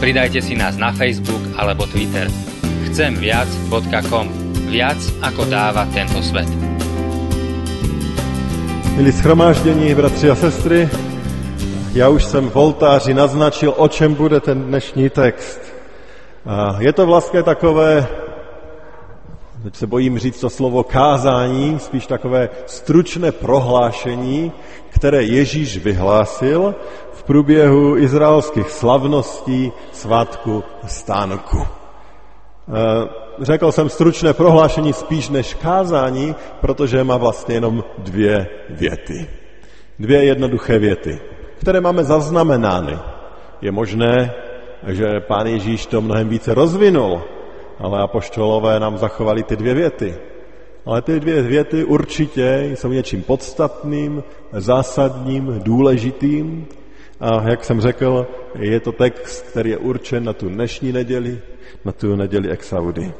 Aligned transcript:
Pridajte 0.00 0.40
si 0.40 0.56
nás 0.56 0.80
na 0.80 0.96
Facebook 0.96 1.44
alebo 1.60 1.84
Twitter. 1.84 2.24
Chcemviac.com 2.88 4.26
Viac 4.72 4.96
ako 5.20 5.44
dáva 5.44 5.84
tento 5.92 6.24
svet. 6.24 6.48
Milí 8.96 9.12
schromáždění, 9.12 9.94
bratři 9.94 10.30
a 10.30 10.34
sestry, 10.34 10.88
já 11.92 12.08
už 12.08 12.24
jsem 12.24 12.50
v 12.50 12.56
oltáři 12.56 13.14
naznačil, 13.14 13.74
o 13.76 13.88
čem 13.88 14.14
bude 14.14 14.40
ten 14.40 14.62
dnešní 14.62 15.10
text. 15.10 15.60
Je 16.78 16.92
to 16.92 17.06
vlastně 17.06 17.42
takové, 17.42 18.06
teď 19.62 19.76
se 19.76 19.86
bojím 19.86 20.18
říct 20.18 20.40
to 20.40 20.50
slovo 20.50 20.82
kázání, 20.82 21.78
spíš 21.78 22.06
takové 22.06 22.48
stručné 22.66 23.32
prohlášení, 23.32 24.52
které 24.88 25.22
Ježíš 25.22 25.78
vyhlásil 25.78 26.74
v 27.12 27.22
průběhu 27.22 27.96
izraelských 27.96 28.70
slavností 28.70 29.72
svátku 29.92 30.64
stánku. 30.86 31.66
Řekl 33.40 33.72
jsem 33.72 33.88
stručné 33.88 34.32
prohlášení 34.32 34.92
spíš 34.92 35.28
než 35.28 35.54
kázání, 35.54 36.34
protože 36.60 37.04
má 37.04 37.16
vlastně 37.16 37.54
jenom 37.54 37.84
dvě 37.98 38.46
věty. 38.70 39.26
Dvě 39.98 40.24
jednoduché 40.24 40.78
věty 40.78 41.20
které 41.60 41.80
máme 41.80 42.04
zaznamenány. 42.04 42.98
Je 43.60 43.72
možné, 43.72 44.32
že 44.86 45.20
pán 45.20 45.46
Ježíš 45.46 45.86
to 45.86 46.00
mnohem 46.00 46.28
více 46.28 46.54
rozvinul, 46.54 47.20
ale 47.80 48.02
apoštolové 48.02 48.80
nám 48.80 48.98
zachovali 48.98 49.42
ty 49.42 49.56
dvě 49.56 49.74
věty. 49.74 50.14
Ale 50.86 51.02
ty 51.02 51.20
dvě 51.20 51.42
věty 51.42 51.84
určitě 51.84 52.70
jsou 52.74 52.92
něčím 52.92 53.22
podstatným, 53.22 54.22
zásadním, 54.52 55.60
důležitým. 55.62 56.66
A 57.20 57.48
jak 57.48 57.64
jsem 57.64 57.80
řekl, 57.80 58.26
je 58.58 58.80
to 58.80 58.92
text, 58.92 59.42
který 59.42 59.70
je 59.70 59.78
určen 59.78 60.24
na 60.24 60.32
tu 60.32 60.48
dnešní 60.48 60.92
neděli, 60.92 61.38
na 61.84 61.92
tu 61.92 62.16
neděli 62.16 62.48
Exaudy. 62.48 63.12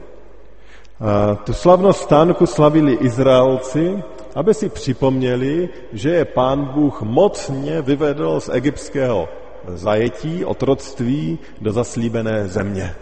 A 1.01 1.35
tu 1.35 1.53
slavnost 1.53 2.01
stánku 2.01 2.47
slavili 2.47 2.93
Izraelci 2.93 4.03
aby 4.35 4.55
si 4.55 4.69
připomněli, 4.69 5.69
že 5.93 6.11
je 6.11 6.25
pán 6.25 6.65
Bůh 6.65 7.03
mocně 7.03 7.83
vyvedl 7.83 8.41
z 8.41 8.49
egyptského 8.49 9.29
zajetí, 9.69 10.45
otroctví 10.45 11.39
do 11.61 11.73
zaslíbené 11.73 12.49
země. 12.49 12.95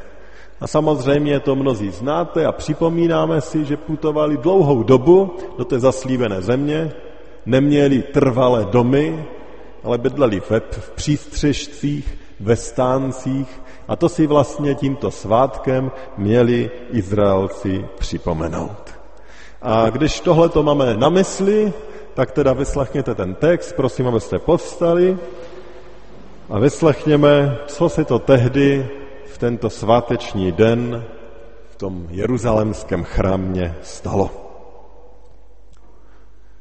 A 0.61 0.67
samozřejmě 0.67 1.41
to 1.41 1.57
mnozí 1.57 1.91
znáte 1.91 2.47
a 2.47 2.53
připomínáme 2.53 3.41
si, 3.41 3.65
že 3.65 3.77
putovali 3.77 4.37
dlouhou 4.37 4.83
dobu 4.83 5.37
do 5.59 5.65
té 5.65 5.79
zaslíbené 5.79 6.43
země, 6.43 6.93
neměli 7.47 8.03
trvalé 8.03 8.65
domy, 8.65 9.25
ale 9.85 9.99
bydleli 9.99 10.41
v, 10.41 10.51
v 10.71 10.91
přístřežcích, 10.91 12.19
ve 12.41 12.57
stáncích 12.57 13.63
a 13.89 13.97
to 13.97 14.09
si 14.09 14.27
vlastně 14.27 14.75
tímto 14.75 15.11
svátkem 15.11 15.91
měli 16.17 16.71
Izraelci 16.91 17.85
připomenout. 17.99 18.95
A 19.63 19.91
když 19.91 20.21
tohle 20.21 20.49
to 20.49 20.63
máme 20.63 20.97
na 20.97 21.09
mysli, 21.09 21.73
tak 22.15 22.31
teda 22.31 22.53
vyslechněte 22.53 23.15
ten 23.15 23.35
text, 23.35 23.73
prosím, 23.73 24.07
abyste 24.07 24.39
povstali 24.39 25.19
a 26.51 26.59
vyslechněme, 26.59 27.59
co 27.67 27.89
se 27.89 28.05
to 28.05 28.19
tehdy 28.19 28.89
v 29.33 29.39
tento 29.39 29.71
sváteční 29.71 30.53
den 30.53 31.05
v 31.71 31.77
tom 31.77 32.07
jeruzalemském 32.11 33.05
chrámě 33.05 33.77
stalo. 33.83 34.31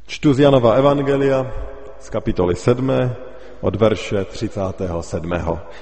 Čtu 0.07 0.33
z 0.33 0.39
Janova 0.39 0.73
Evangelia 0.73 1.51
z 1.99 2.09
kapitoly 2.09 2.55
7 2.55 2.91
od 3.61 3.75
verše 3.75 4.25
37. 4.25 5.33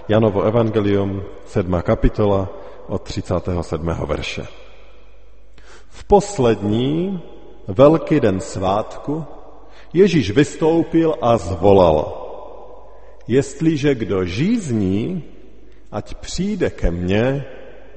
Janovo 0.08 0.42
Evangelium, 0.42 1.24
7. 1.46 1.82
kapitola 1.82 2.50
od 2.88 3.02
37. 3.02 3.88
verše. 4.06 4.48
V 5.90 6.04
poslední 6.04 7.22
velký 7.68 8.20
den 8.20 8.40
svátku 8.40 9.26
Ježíš 9.94 10.32
vystoupil 10.32 11.16
a 11.22 11.38
zvolal. 11.38 12.22
Jestliže 13.28 13.96
kdo 13.96 14.26
žízní, 14.26 15.24
ať 15.92 16.16
přijde 16.16 16.70
ke 16.70 16.92
mně 16.92 17.46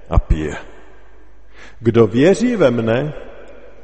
a 0.08 0.18
pije. 0.18 0.56
Kdo 1.80 2.06
věří 2.06 2.56
ve 2.56 2.70
mne, 2.70 3.12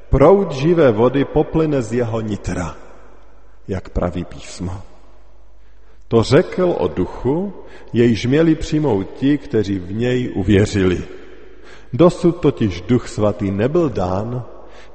proud 0.08 0.52
živé 0.52 0.92
vody 0.92 1.24
poplyne 1.24 1.82
z 1.82 1.92
jeho 1.92 2.20
nitra, 2.20 2.76
jak 3.68 3.88
praví 3.88 4.24
písmo. 4.24 4.82
To 6.08 6.22
řekl 6.22 6.74
o 6.78 6.88
duchu, 6.88 7.52
jejž 7.92 8.26
měli 8.26 8.54
přijmout 8.54 9.10
ti, 9.16 9.38
kteří 9.38 9.78
v 9.78 9.92
něj 9.92 10.32
uvěřili. 10.34 11.02
Dosud 11.92 12.40
totiž 12.40 12.80
duch 12.80 13.08
svatý 13.08 13.50
nebyl 13.50 13.90
dán, 13.90 14.44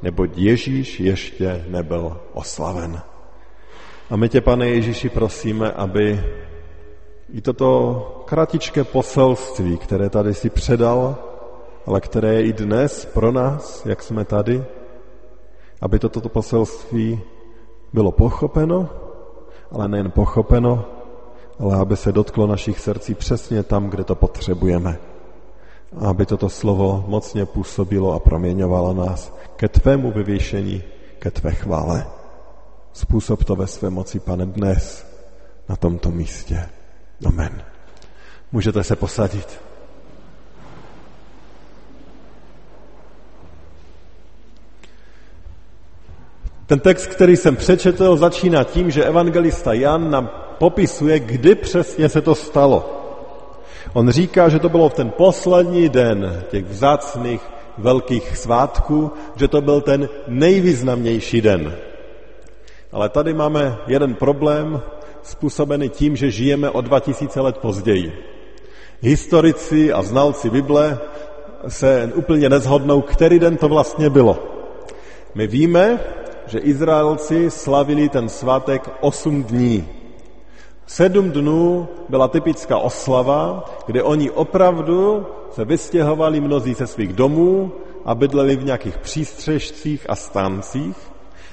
neboť 0.01 0.37
Ježíš 0.37 0.99
ještě 0.99 1.65
nebyl 1.67 2.17
oslaven. 2.33 3.01
A 4.09 4.15
my 4.15 4.29
tě, 4.29 4.41
pane 4.41 4.67
Ježíši, 4.67 5.09
prosíme, 5.09 5.71
aby 5.71 6.23
i 7.33 7.41
toto 7.41 8.18
kratičké 8.29 8.83
poselství, 8.83 9.77
které 9.77 10.09
tady 10.09 10.33
si 10.33 10.49
předal, 10.49 11.17
ale 11.85 12.01
které 12.01 12.33
je 12.33 12.45
i 12.45 12.53
dnes 12.53 13.05
pro 13.05 13.31
nás, 13.31 13.85
jak 13.85 14.03
jsme 14.03 14.25
tady, 14.25 14.63
aby 15.81 15.99
toto 15.99 16.29
poselství 16.29 17.21
bylo 17.93 18.11
pochopeno, 18.11 18.89
ale 19.71 19.87
nejen 19.87 20.11
pochopeno, 20.11 20.85
ale 21.59 21.77
aby 21.77 21.97
se 21.97 22.11
dotklo 22.11 22.47
našich 22.47 22.79
srdcí 22.79 23.13
přesně 23.15 23.63
tam, 23.63 23.89
kde 23.89 24.03
to 24.03 24.15
potřebujeme 24.15 24.99
aby 25.97 26.25
toto 26.25 26.49
slovo 26.49 27.05
mocně 27.07 27.45
působilo 27.45 28.13
a 28.13 28.19
proměňovalo 28.19 28.93
nás 28.93 29.33
ke 29.55 29.67
tvému 29.67 30.11
vyvěšení, 30.11 30.83
ke 31.19 31.31
tvé 31.31 31.51
chvále. 31.51 32.05
Způsob 32.93 33.43
to 33.43 33.55
ve 33.55 33.67
své 33.67 33.89
moci, 33.89 34.19
pane, 34.19 34.45
dnes 34.45 35.05
na 35.69 35.75
tomto 35.75 36.11
místě. 36.11 36.69
Amen. 37.25 37.68
Můžete 38.51 38.83
se 38.83 38.95
posadit. 38.95 39.61
Ten 46.65 46.79
text, 46.79 47.07
který 47.07 47.37
jsem 47.37 47.55
přečetl, 47.55 48.17
začíná 48.17 48.63
tím, 48.63 48.91
že 48.91 49.05
evangelista 49.05 49.73
Jan 49.73 50.11
nám 50.11 50.29
popisuje, 50.57 51.19
kdy 51.19 51.55
přesně 51.55 52.09
se 52.09 52.21
to 52.21 52.35
stalo. 52.35 52.95
On 53.93 54.09
říká, 54.09 54.49
že 54.49 54.59
to 54.59 54.69
bylo 54.69 54.89
v 54.89 54.93
ten 54.93 55.09
poslední 55.09 55.89
den 55.89 56.43
těch 56.49 56.65
vzácných 56.65 57.41
velkých 57.77 58.37
svátků, 58.37 59.11
že 59.35 59.47
to 59.47 59.61
byl 59.61 59.81
ten 59.81 60.09
nejvýznamnější 60.27 61.41
den. 61.41 61.75
Ale 62.91 63.09
tady 63.09 63.33
máme 63.33 63.77
jeden 63.87 64.13
problém 64.13 64.81
způsobený 65.23 65.89
tím, 65.89 66.15
že 66.15 66.31
žijeme 66.31 66.69
o 66.69 66.81
2000 66.81 67.41
let 67.41 67.57
později. 67.57 68.38
Historici 69.01 69.93
a 69.93 70.01
znalci 70.01 70.49
Bible 70.49 70.99
se 71.67 72.11
úplně 72.15 72.49
nezhodnou, 72.49 73.01
který 73.01 73.39
den 73.39 73.57
to 73.57 73.69
vlastně 73.69 74.09
bylo. 74.09 74.39
My 75.35 75.47
víme, 75.47 75.99
že 76.47 76.59
Izraelci 76.59 77.51
slavili 77.51 78.09
ten 78.09 78.29
svátek 78.29 78.89
8 79.01 79.43
dní. 79.43 79.87
Sedm 80.87 81.31
dnů 81.31 81.87
byla 82.09 82.27
typická 82.27 82.77
oslava, 82.77 83.65
kde 83.85 84.03
oni 84.03 84.31
opravdu 84.31 85.25
se 85.51 85.65
vystěhovali 85.65 86.41
mnozí 86.41 86.73
ze 86.73 86.87
svých 86.87 87.13
domů 87.13 87.71
a 88.05 88.15
bydleli 88.15 88.55
v 88.55 88.65
nějakých 88.65 88.97
přístřežcích 88.97 90.05
a 90.09 90.15
stancích. 90.15 90.97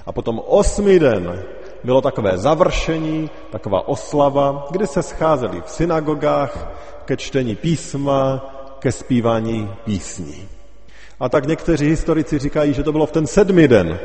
A 0.06 0.12
potom 0.12 0.42
osmý 0.46 0.98
den 0.98 1.42
bylo 1.84 2.00
takové 2.00 2.38
završení, 2.38 3.30
taková 3.50 3.88
oslava, 3.88 4.66
kdy 4.70 4.86
se 4.86 5.02
scházeli 5.02 5.62
v 5.66 5.70
synagogách 5.70 6.72
ke 7.04 7.16
čtení 7.16 7.56
písma, 7.56 8.44
ke 8.78 8.92
zpívání 8.92 9.70
písní. 9.84 10.48
A 11.20 11.28
tak 11.28 11.46
někteří 11.46 11.86
historici 11.86 12.38
říkají, 12.38 12.74
že 12.74 12.82
to 12.82 12.92
bylo 12.92 13.06
v 13.06 13.12
ten 13.12 13.26
sedmý 13.26 13.68
den. 13.68 13.98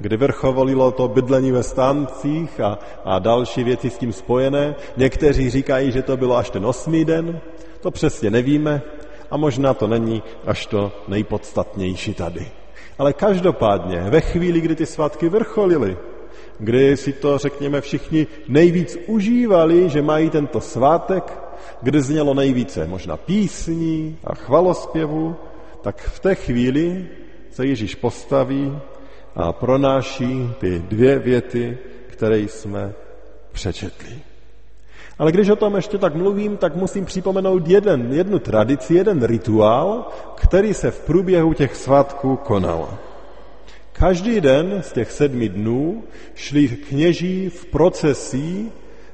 kdy 0.00 0.16
vrchovolilo 0.16 0.92
to 0.92 1.08
bydlení 1.08 1.52
ve 1.52 1.62
stáncích 1.62 2.60
a, 2.60 2.78
a 3.04 3.18
další 3.18 3.64
věci 3.64 3.90
s 3.90 3.98
tím 3.98 4.12
spojené. 4.12 4.74
Někteří 4.96 5.50
říkají, 5.50 5.92
že 5.92 6.02
to 6.02 6.16
bylo 6.16 6.36
až 6.36 6.50
ten 6.50 6.66
osmý 6.66 7.04
den, 7.04 7.40
to 7.80 7.90
přesně 7.90 8.30
nevíme 8.30 8.82
a 9.30 9.36
možná 9.36 9.74
to 9.74 9.86
není 9.86 10.22
až 10.46 10.66
to 10.66 10.92
nejpodstatnější 11.08 12.14
tady. 12.14 12.48
Ale 12.98 13.12
každopádně, 13.12 14.00
ve 14.08 14.20
chvíli, 14.20 14.60
kdy 14.60 14.74
ty 14.76 14.86
svatky 14.86 15.28
vrcholily, 15.28 15.96
kdy 16.58 16.96
si 16.96 17.12
to, 17.12 17.38
řekněme, 17.38 17.80
všichni 17.80 18.26
nejvíc 18.48 18.98
užívali, 19.06 19.88
že 19.88 20.02
mají 20.02 20.30
tento 20.30 20.60
svátek, 20.60 21.38
kdy 21.82 22.02
znělo 22.02 22.34
nejvíce 22.34 22.86
možná 22.86 23.16
písní 23.16 24.18
a 24.24 24.34
chvalospěvu, 24.34 25.36
tak 25.82 26.00
v 26.00 26.20
té 26.20 26.34
chvíli 26.34 27.06
se 27.50 27.66
Ježíš 27.66 27.94
postaví 27.94 28.78
a 29.34 29.52
pronáší 29.52 30.50
ty 30.58 30.78
dvě 30.78 31.18
věty, 31.18 31.78
které 32.06 32.38
jsme 32.38 32.92
přečetli. 33.52 34.18
Ale 35.18 35.32
když 35.32 35.48
o 35.48 35.56
tom 35.56 35.76
ještě 35.76 35.98
tak 35.98 36.14
mluvím, 36.14 36.56
tak 36.56 36.76
musím 36.76 37.04
připomenout 37.04 37.68
jeden, 37.68 38.12
jednu 38.12 38.38
tradici, 38.38 38.94
jeden 38.94 39.22
rituál, 39.22 40.08
který 40.34 40.74
se 40.74 40.90
v 40.90 41.00
průběhu 41.00 41.52
těch 41.54 41.76
svátků 41.76 42.36
konal. 42.36 42.98
Každý 43.98 44.40
den 44.40 44.82
z 44.82 44.92
těch 44.92 45.12
sedmi 45.12 45.48
dnů 45.48 46.04
šli 46.34 46.68
kněží 46.68 47.48
v 47.48 47.66
procesí 47.66 48.72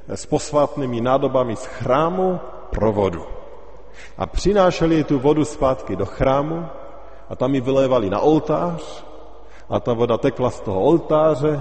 s 0.08 0.26
posvátnými 0.26 1.00
nádobami 1.00 1.56
z 1.56 1.64
chrámu 1.64 2.40
pro 2.70 2.92
vodu. 2.92 3.22
A 4.18 4.26
přinášeli 4.26 5.04
tu 5.04 5.18
vodu 5.18 5.44
zpátky 5.44 5.96
do 5.96 6.06
chrámu 6.06 6.66
a 7.30 7.36
tam 7.36 7.54
ji 7.54 7.60
vylévali 7.60 8.10
na 8.10 8.20
oltář 8.20 9.04
a 9.70 9.80
ta 9.80 9.92
voda 9.92 10.18
tekla 10.18 10.50
z 10.50 10.60
toho 10.60 10.80
oltáře 10.82 11.60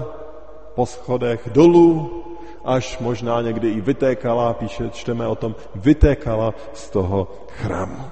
po 0.74 0.86
schodech 0.86 1.48
dolů, 1.52 2.22
až 2.64 2.98
možná 2.98 3.42
někdy 3.42 3.70
i 3.70 3.80
vytékala, 3.80 4.52
píše, 4.52 4.90
čteme 4.90 5.26
o 5.26 5.34
tom, 5.34 5.54
vytékala 5.74 6.54
z 6.72 6.90
toho 6.90 7.28
chrámu. 7.48 8.02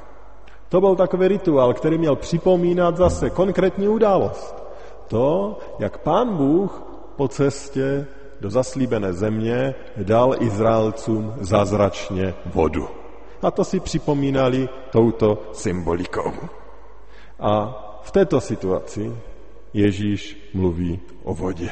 To 0.68 0.80
byl 0.80 0.96
takový 0.96 1.28
rituál, 1.28 1.74
který 1.74 1.98
měl 1.98 2.16
připomínat 2.16 2.96
zase 2.96 3.30
konkrétní 3.30 3.88
událost. 3.88 4.59
To, 5.10 5.58
jak 5.78 5.98
pán 5.98 6.36
Bůh 6.36 6.82
po 7.16 7.28
cestě 7.28 8.06
do 8.40 8.50
zaslíbené 8.50 9.12
země 9.12 9.74
dal 9.96 10.34
Izraelcům 10.40 11.34
zázračně 11.40 12.34
vodu. 12.46 12.88
A 13.42 13.50
to 13.50 13.64
si 13.64 13.80
připomínali 13.80 14.68
touto 14.90 15.50
symbolikou. 15.52 16.32
A 17.40 17.50
v 18.02 18.10
této 18.10 18.40
situaci 18.40 19.12
Ježíš 19.74 20.50
mluví 20.54 21.00
o 21.22 21.34
vodě. 21.34 21.70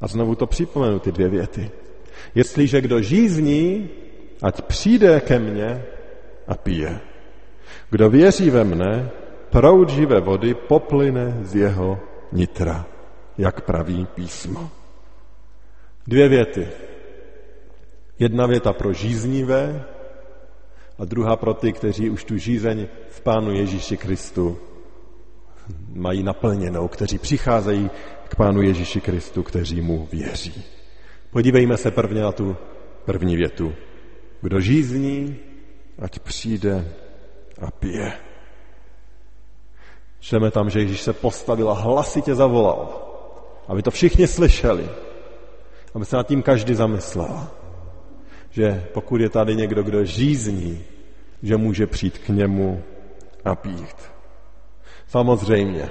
A 0.00 0.06
znovu 0.06 0.34
to 0.34 0.46
připomenu, 0.46 0.98
ty 0.98 1.12
dvě 1.12 1.28
věty. 1.28 1.70
Jestliže 2.34 2.80
kdo 2.80 3.02
žízní, 3.02 3.90
ať 4.42 4.62
přijde 4.62 5.20
ke 5.20 5.38
mně 5.38 5.84
a 6.48 6.54
pije. 6.54 7.00
Kdo 7.90 8.10
věří 8.10 8.50
ve 8.50 8.64
mne, 8.64 9.10
proud 9.52 9.92
živé 9.92 10.20
vody 10.24 10.56
poplyne 10.56 11.44
z 11.44 11.68
jeho 11.68 12.00
nitra, 12.32 12.88
jak 13.38 13.60
praví 13.60 14.08
písmo. 14.16 14.70
Dvě 16.06 16.28
věty. 16.28 16.68
Jedna 18.18 18.46
věta 18.46 18.72
pro 18.72 18.92
žíznivé 18.92 19.84
a 20.98 21.04
druhá 21.04 21.36
pro 21.36 21.54
ty, 21.54 21.72
kteří 21.72 22.10
už 22.10 22.24
tu 22.24 22.36
žízeň 22.36 22.86
v 23.08 23.20
Pánu 23.20 23.52
Ježíši 23.52 23.96
Kristu 23.96 24.58
mají 25.92 26.22
naplněnou, 26.22 26.88
kteří 26.88 27.18
přicházejí 27.18 27.90
k 28.28 28.34
Pánu 28.34 28.62
Ježíši 28.62 29.00
Kristu, 29.00 29.42
kteří 29.42 29.80
mu 29.80 30.08
věří. 30.12 30.64
Podívejme 31.30 31.76
se 31.76 31.90
prvně 31.90 32.22
na 32.22 32.32
tu 32.32 32.56
první 33.04 33.36
větu. 33.36 33.74
Kdo 34.40 34.60
žízní, 34.60 35.36
ať 35.98 36.18
přijde 36.18 36.88
a 37.60 37.70
pije. 37.70 38.31
Čteme 40.22 40.50
tam, 40.50 40.70
že 40.70 40.80
Ježíš 40.80 41.00
se 41.00 41.12
postavil 41.12 41.70
a 41.70 41.74
hlasitě 41.74 42.34
zavolal, 42.34 42.88
aby 43.68 43.82
to 43.82 43.90
všichni 43.90 44.26
slyšeli, 44.26 44.88
aby 45.94 46.04
se 46.04 46.16
nad 46.16 46.26
tím 46.26 46.42
každý 46.42 46.74
zamyslel, 46.74 47.48
že 48.50 48.86
pokud 48.94 49.20
je 49.20 49.28
tady 49.28 49.56
někdo, 49.56 49.82
kdo 49.82 50.04
žízní, 50.04 50.80
že 51.42 51.56
může 51.56 51.86
přijít 51.86 52.18
k 52.18 52.28
němu 52.28 52.82
a 53.44 53.54
pít. 53.54 53.96
Samozřejmě, 55.06 55.90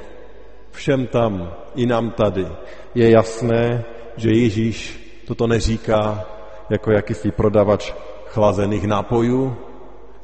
všem 0.71 1.07
tam, 1.07 1.53
i 1.75 1.85
nám 1.85 2.11
tady, 2.11 2.47
je 2.95 3.09
jasné, 3.09 3.83
že 4.17 4.31
Ježíš 4.31 4.99
toto 5.27 5.47
neříká 5.47 6.25
jako 6.69 6.91
jakýsi 6.91 7.31
prodavač 7.31 7.93
chlazených 8.25 8.87
nápojů, 8.87 9.55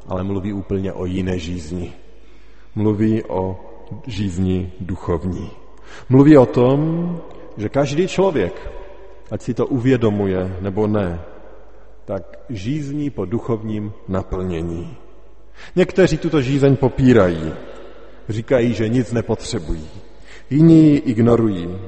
ale 0.08 0.24
mluví 0.24 0.54
úplně 0.54 0.94
o 0.94 1.06
jiné 1.06 1.40
žízni. 1.40 1.94
Mluví 2.76 3.24
o 3.24 3.60
žízni 4.08 4.72
duchovní. 4.80 5.52
Mluví 6.10 6.38
o 6.38 6.46
tom, 6.46 6.80
že 7.58 7.70
každý 7.70 8.08
člověk, 8.08 8.72
ať 9.32 9.42
si 9.42 9.54
to 9.54 9.68
uvědomuje 9.68 10.58
nebo 10.62 10.88
ne, 10.88 11.22
tak 12.06 12.40
žízní 12.50 13.10
po 13.10 13.26
duchovním 13.26 13.94
naplnění. 14.08 14.98
Někteří 15.76 16.18
tuto 16.18 16.42
žízeň 16.42 16.76
popírají, 16.76 17.54
říkají, 18.30 18.74
že 18.74 18.90
nic 18.90 19.12
nepotřebují. 19.12 19.90
Jiní 20.50 20.92
ji 20.92 20.98
ignorují. 20.98 21.80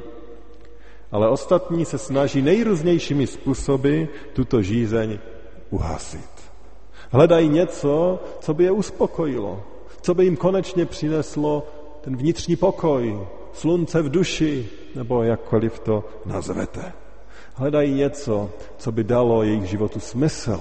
Ale 1.11 1.29
ostatní 1.29 1.85
se 1.85 1.97
snaží 1.97 2.41
nejrůznějšími 2.41 3.27
způsoby 3.27 4.03
tuto 4.33 4.61
žízeň 4.61 5.19
uhasit. 5.69 6.29
Hledají 7.11 7.49
něco, 7.49 8.23
co 8.39 8.53
by 8.53 8.63
je 8.63 8.71
uspokojilo, 8.71 9.63
co 10.01 10.13
by 10.13 10.23
jim 10.23 10.37
konečně 10.37 10.85
přineslo 10.85 11.67
ten 12.01 12.17
vnitřní 12.17 12.55
pokoj, 12.55 13.27
slunce 13.53 14.01
v 14.01 14.09
duši, 14.09 14.69
nebo 14.95 15.23
jakkoliv 15.23 15.79
to 15.79 16.03
nazvete. 16.25 16.93
Hledají 17.53 17.93
něco, 17.93 18.49
co 18.77 18.91
by 18.91 19.03
dalo 19.03 19.43
jejich 19.43 19.65
životu 19.65 19.99
smysl. 19.99 20.59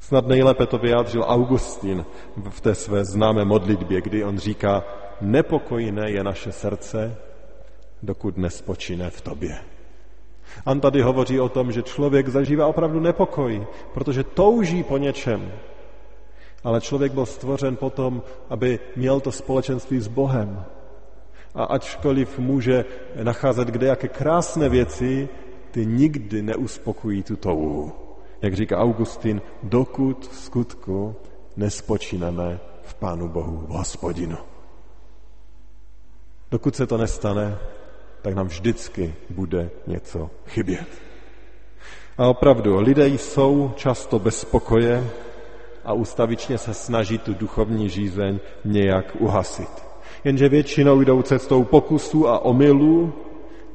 Snad 0.00 0.26
nejlépe 0.26 0.66
to 0.66 0.78
vyjádřil 0.78 1.24
Augustin 1.26 2.04
v 2.50 2.60
té 2.60 2.74
své 2.74 3.04
známé 3.04 3.44
modlitbě, 3.44 4.00
kdy 4.00 4.24
on 4.24 4.38
říká, 4.38 4.84
nepokojné 5.20 6.10
je 6.10 6.24
naše 6.24 6.52
srdce, 6.52 7.16
dokud 8.02 8.36
nespočine 8.36 9.10
v 9.10 9.20
tobě. 9.20 9.58
On 10.66 10.80
tady 10.80 11.02
hovoří 11.02 11.40
o 11.40 11.48
tom, 11.48 11.72
že 11.72 11.82
člověk 11.82 12.28
zažívá 12.28 12.66
opravdu 12.66 13.00
nepokoj, 13.00 13.66
protože 13.94 14.24
touží 14.24 14.82
po 14.82 14.98
něčem. 14.98 15.52
Ale 16.64 16.80
člověk 16.80 17.12
byl 17.12 17.26
stvořen 17.26 17.76
potom, 17.76 18.22
aby 18.50 18.80
měl 18.96 19.20
to 19.20 19.32
společenství 19.32 20.00
s 20.00 20.08
Bohem. 20.08 20.64
A 21.54 21.64
ačkoliv 21.64 22.38
může 22.38 22.84
nacházet 23.22 23.68
kde 23.68 23.86
jaké 23.86 24.08
krásné 24.08 24.68
věci, 24.68 25.28
ty 25.70 25.86
nikdy 25.86 26.42
neuspokojí 26.42 27.22
tu 27.22 27.36
touhu. 27.36 27.92
Jak 28.42 28.54
říká 28.54 28.78
Augustin, 28.78 29.42
dokud 29.62 30.26
v 30.26 30.36
skutku 30.36 31.14
nespočíneme 31.56 32.60
v 32.82 32.94
Pánu 32.94 33.28
Bohu, 33.28 33.64
v 33.66 33.70
hospodinu. 33.70 34.36
Dokud 36.50 36.76
se 36.76 36.86
to 36.86 36.98
nestane, 36.98 37.58
tak 38.22 38.34
nám 38.34 38.46
vždycky 38.46 39.14
bude 39.30 39.70
něco 39.86 40.30
chybět. 40.46 40.88
A 42.18 42.26
opravdu, 42.26 42.80
lidé 42.80 43.08
jsou 43.08 43.72
často 43.76 44.18
bez 44.18 44.40
spokoje 44.40 45.10
a 45.84 45.92
ustavičně 45.92 46.58
se 46.58 46.74
snaží 46.74 47.18
tu 47.18 47.34
duchovní 47.34 47.88
žízeň 47.88 48.40
nějak 48.64 49.16
uhasit. 49.18 49.92
Jenže 50.24 50.48
většinou 50.48 51.00
jdou 51.00 51.22
cestou 51.22 51.64
pokusů 51.64 52.28
a 52.28 52.38
omylů 52.38 53.12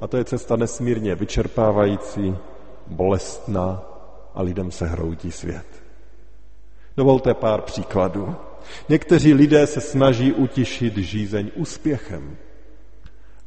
a 0.02 0.08
to 0.08 0.18
je 0.18 0.24
cesta 0.24 0.56
nesmírně 0.56 1.16
vyčerpávající, 1.16 2.36
bolestná 2.88 3.84
a 4.34 4.42
lidem 4.42 4.72
se 4.72 4.86
hroutí 4.86 5.32
svět. 5.32 5.66
Dovolte 6.98 7.34
pár 7.34 7.62
příkladů. 7.62 8.36
Někteří 8.90 9.34
lidé 9.34 9.68
se 9.68 9.82
snaží 9.82 10.34
utišit 10.34 10.98
žízeň 10.98 11.52
úspěchem. 11.56 12.38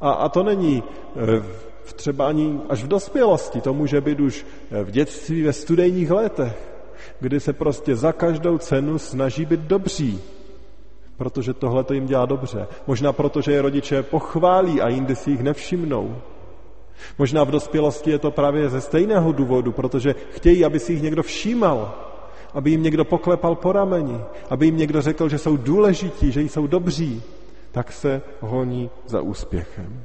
A, 0.01 0.11
a 0.11 0.29
to 0.29 0.43
není 0.43 0.83
e, 0.83 1.43
třeba 1.95 2.27
ani 2.27 2.59
až 2.69 2.83
v 2.83 2.87
dospělosti, 2.87 3.61
to 3.61 3.73
může 3.73 4.01
být 4.01 4.19
už 4.19 4.45
e, 4.71 4.83
v 4.83 4.91
dětství, 4.91 5.43
ve 5.43 5.53
studijních 5.53 6.11
letech, 6.11 6.71
kdy 7.19 7.39
se 7.39 7.53
prostě 7.53 7.95
za 7.95 8.11
každou 8.11 8.57
cenu 8.57 8.99
snaží 8.99 9.45
být 9.45 9.59
dobří, 9.59 10.21
protože 11.17 11.53
tohle 11.53 11.83
to 11.83 11.93
jim 11.93 12.05
dělá 12.05 12.25
dobře. 12.25 12.67
Možná 12.87 13.13
proto, 13.13 13.41
že 13.41 13.51
je 13.51 13.61
rodiče 13.61 14.03
pochválí 14.03 14.81
a 14.81 14.89
jindy 14.89 15.15
si 15.15 15.31
jich 15.31 15.41
nevšimnou. 15.43 16.15
Možná 17.17 17.43
v 17.43 17.51
dospělosti 17.51 18.11
je 18.11 18.19
to 18.19 18.31
právě 18.31 18.69
ze 18.69 18.81
stejného 18.81 19.31
důvodu, 19.31 19.71
protože 19.71 20.15
chtějí, 20.31 20.65
aby 20.65 20.79
si 20.79 20.93
jich 20.93 21.01
někdo 21.01 21.23
všímal, 21.23 21.93
aby 22.53 22.71
jim 22.71 22.83
někdo 22.83 23.05
poklepal 23.05 23.55
po 23.55 23.71
rameni, 23.71 24.17
aby 24.49 24.65
jim 24.65 24.77
někdo 24.77 25.01
řekl, 25.01 25.29
že 25.29 25.37
jsou 25.37 25.57
důležití, 25.57 26.31
že 26.31 26.41
jsou 26.41 26.67
dobří, 26.67 27.21
tak 27.71 27.91
se 27.91 28.21
honí 28.39 28.89
za 29.07 29.21
úspěchem. 29.21 30.03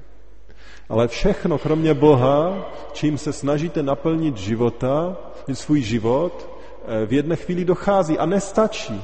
Ale 0.88 1.08
všechno, 1.08 1.58
kromě 1.58 1.94
Boha, 1.94 2.68
čím 2.92 3.18
se 3.18 3.32
snažíte 3.32 3.82
naplnit 3.82 4.36
života, 4.36 5.16
svůj 5.52 5.82
život, 5.82 6.55
v 7.06 7.12
jedné 7.12 7.36
chvíli 7.36 7.64
dochází 7.64 8.18
a 8.18 8.26
nestačí. 8.26 9.02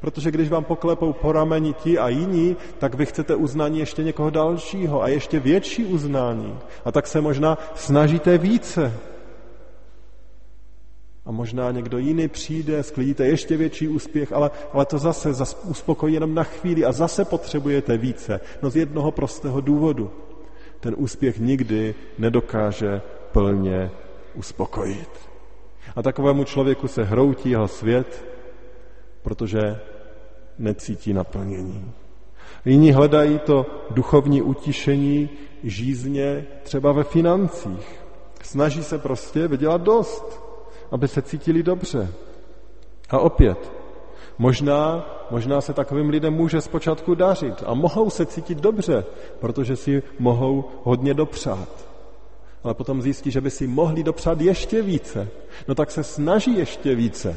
Protože 0.00 0.30
když 0.30 0.48
vám 0.48 0.64
poklepou 0.64 1.12
po 1.12 1.32
rameni 1.32 1.72
ti 1.72 1.98
a 1.98 2.08
jiní, 2.08 2.56
tak 2.78 2.94
vy 2.94 3.06
chcete 3.06 3.34
uznání 3.34 3.78
ještě 3.78 4.02
někoho 4.02 4.30
dalšího 4.30 5.02
a 5.02 5.08
ještě 5.08 5.40
větší 5.40 5.84
uznání. 5.84 6.58
A 6.84 6.92
tak 6.92 7.06
se 7.06 7.20
možná 7.20 7.58
snažíte 7.74 8.38
více. 8.38 8.92
A 11.26 11.32
možná 11.32 11.70
někdo 11.70 11.98
jiný 11.98 12.28
přijde, 12.28 12.82
sklidíte 12.82 13.26
ještě 13.26 13.56
větší 13.56 13.88
úspěch, 13.88 14.32
ale, 14.32 14.50
ale 14.72 14.86
to 14.86 14.98
zase, 14.98 15.32
zase 15.32 15.56
uspokojí 15.64 16.14
jenom 16.14 16.34
na 16.34 16.44
chvíli 16.44 16.84
a 16.84 16.92
zase 16.92 17.24
potřebujete 17.24 17.96
více. 17.96 18.40
No 18.62 18.70
z 18.70 18.76
jednoho 18.76 19.10
prostého 19.10 19.60
důvodu. 19.60 20.10
Ten 20.80 20.94
úspěch 20.98 21.38
nikdy 21.38 21.94
nedokáže 22.18 23.02
plně 23.32 23.90
uspokojit. 24.34 25.29
A 25.96 26.02
takovému 26.02 26.44
člověku 26.44 26.88
se 26.88 27.04
hroutí 27.04 27.50
jeho 27.50 27.68
svět, 27.68 28.24
protože 29.22 29.80
necítí 30.58 31.12
naplnění. 31.12 31.92
Jiní 32.64 32.92
hledají 32.92 33.38
to 33.38 33.66
duchovní 33.90 34.42
utišení 34.42 35.30
žízně 35.64 36.46
třeba 36.62 36.92
ve 36.92 37.04
financích. 37.04 38.00
Snaží 38.42 38.82
se 38.82 38.98
prostě 38.98 39.48
vydělat 39.48 39.80
dost, 39.80 40.42
aby 40.90 41.08
se 41.08 41.22
cítili 41.22 41.62
dobře. 41.62 42.12
A 43.10 43.18
opět, 43.18 43.72
možná, 44.38 45.06
možná 45.30 45.60
se 45.60 45.72
takovým 45.72 46.08
lidem 46.08 46.34
může 46.34 46.60
zpočátku 46.60 47.14
dařit 47.14 47.62
a 47.66 47.74
mohou 47.74 48.10
se 48.10 48.26
cítit 48.26 48.58
dobře, 48.58 49.04
protože 49.40 49.76
si 49.76 50.02
mohou 50.18 50.64
hodně 50.82 51.14
dopřát. 51.14 51.89
Ale 52.64 52.74
potom 52.74 53.02
zjistí, 53.02 53.30
že 53.30 53.40
by 53.40 53.50
si 53.50 53.66
mohli 53.66 54.02
dopřát 54.02 54.40
ještě 54.40 54.82
více. 54.82 55.28
No 55.68 55.74
tak 55.74 55.90
se 55.90 56.04
snaží 56.04 56.58
ještě 56.58 56.94
více 56.94 57.36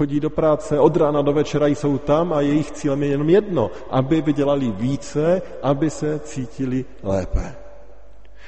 chodí 0.00 0.20
do 0.20 0.30
práce 0.30 0.80
od 0.80 0.96
rána 0.96 1.22
do 1.22 1.32
večera, 1.32 1.66
jsou 1.66 1.98
tam 1.98 2.32
a 2.32 2.40
jejich 2.40 2.70
cílem 2.70 3.02
je 3.02 3.08
jenom 3.08 3.28
jedno, 3.30 3.70
aby 3.90 4.22
vydělali 4.22 4.72
více, 4.72 5.42
aby 5.62 5.90
se 5.90 6.18
cítili 6.24 6.84
lépe. 7.02 7.54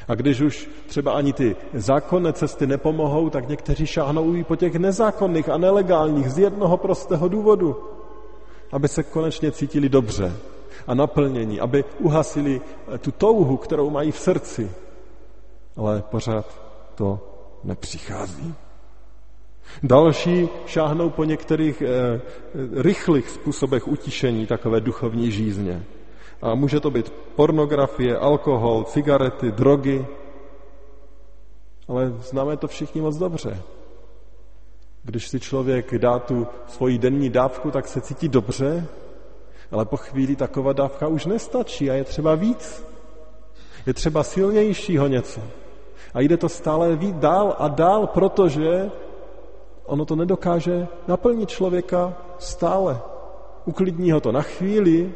A 0.09 0.15
když 0.15 0.41
už 0.41 0.71
třeba 0.87 1.13
ani 1.13 1.33
ty 1.33 1.57
zákonné 1.75 2.33
cesty 2.33 2.67
nepomohou, 2.67 3.31
tak 3.31 3.49
někteří 3.49 3.87
šáhnou 3.87 4.35
i 4.35 4.45
po 4.45 4.57
těch 4.57 4.75
nezákonných 4.75 5.49
a 5.49 5.59
nelegálních 5.59 6.31
z 6.31 6.39
jednoho 6.39 6.77
prostého 6.77 7.29
důvodu, 7.29 7.77
aby 8.73 8.89
se 8.89 9.03
konečně 9.03 9.53
cítili 9.53 9.89
dobře 9.89 10.33
a 10.87 10.95
naplnění, 10.95 11.61
aby 11.61 11.85
uhasili 12.01 12.61
tu 13.01 13.13
touhu, 13.13 13.57
kterou 13.57 13.91
mají 13.91 14.09
v 14.13 14.19
srdci. 14.19 14.71
Ale 15.77 16.03
pořád 16.11 16.47
to 16.95 17.21
nepřichází. 17.65 18.55
Další 19.83 20.49
šáhnou 20.67 21.11
po 21.11 21.25
některých 21.25 21.83
eh, 21.83 22.21
rychlých 22.83 23.29
způsobech 23.29 23.89
utišení 23.89 24.47
takové 24.47 24.81
duchovní 24.81 25.31
žízně. 25.31 25.85
A 26.43 26.55
může 26.55 26.81
to 26.81 26.91
být 26.91 27.13
pornografie, 27.37 28.19
alkohol, 28.19 28.85
cigarety, 28.85 29.53
drogy. 29.53 30.07
Ale 31.89 32.13
známe 32.21 32.57
to 32.57 32.69
všichni 32.69 33.01
moc 33.01 33.17
dobře. 33.17 33.63
Když 35.03 35.29
si 35.29 35.41
člověk 35.41 35.99
dá 35.99 36.19
tu 36.19 36.47
svoji 36.69 36.99
denní 36.99 37.31
dávku, 37.31 37.71
tak 37.71 37.89
se 37.89 38.01
cítí 38.01 38.29
dobře, 38.29 38.87
ale 39.71 39.85
po 39.85 39.97
chvíli 39.97 40.37
taková 40.37 40.73
dávka 40.73 41.09
už 41.09 41.27
nestačí 41.27 41.91
a 41.91 41.95
je 41.95 42.05
třeba 42.05 42.35
víc. 42.35 42.85
Je 43.87 43.95
třeba 43.95 44.23
silnějšího 44.23 45.07
něco. 45.07 45.41
A 46.15 46.21
jde 46.21 46.37
to 46.37 46.49
stále 46.49 46.97
víc 46.97 47.17
dál 47.17 47.57
a 47.59 47.69
dál, 47.69 48.07
protože 48.07 48.91
ono 49.87 50.05
to 50.05 50.17
nedokáže 50.17 50.89
naplnit 51.09 51.49
člověka 51.49 52.15
stále. 52.39 53.01
Uklidní 53.65 54.13
ho 54.13 54.21
to 54.21 54.33
na 54.33 54.43
chvíli, 54.43 55.13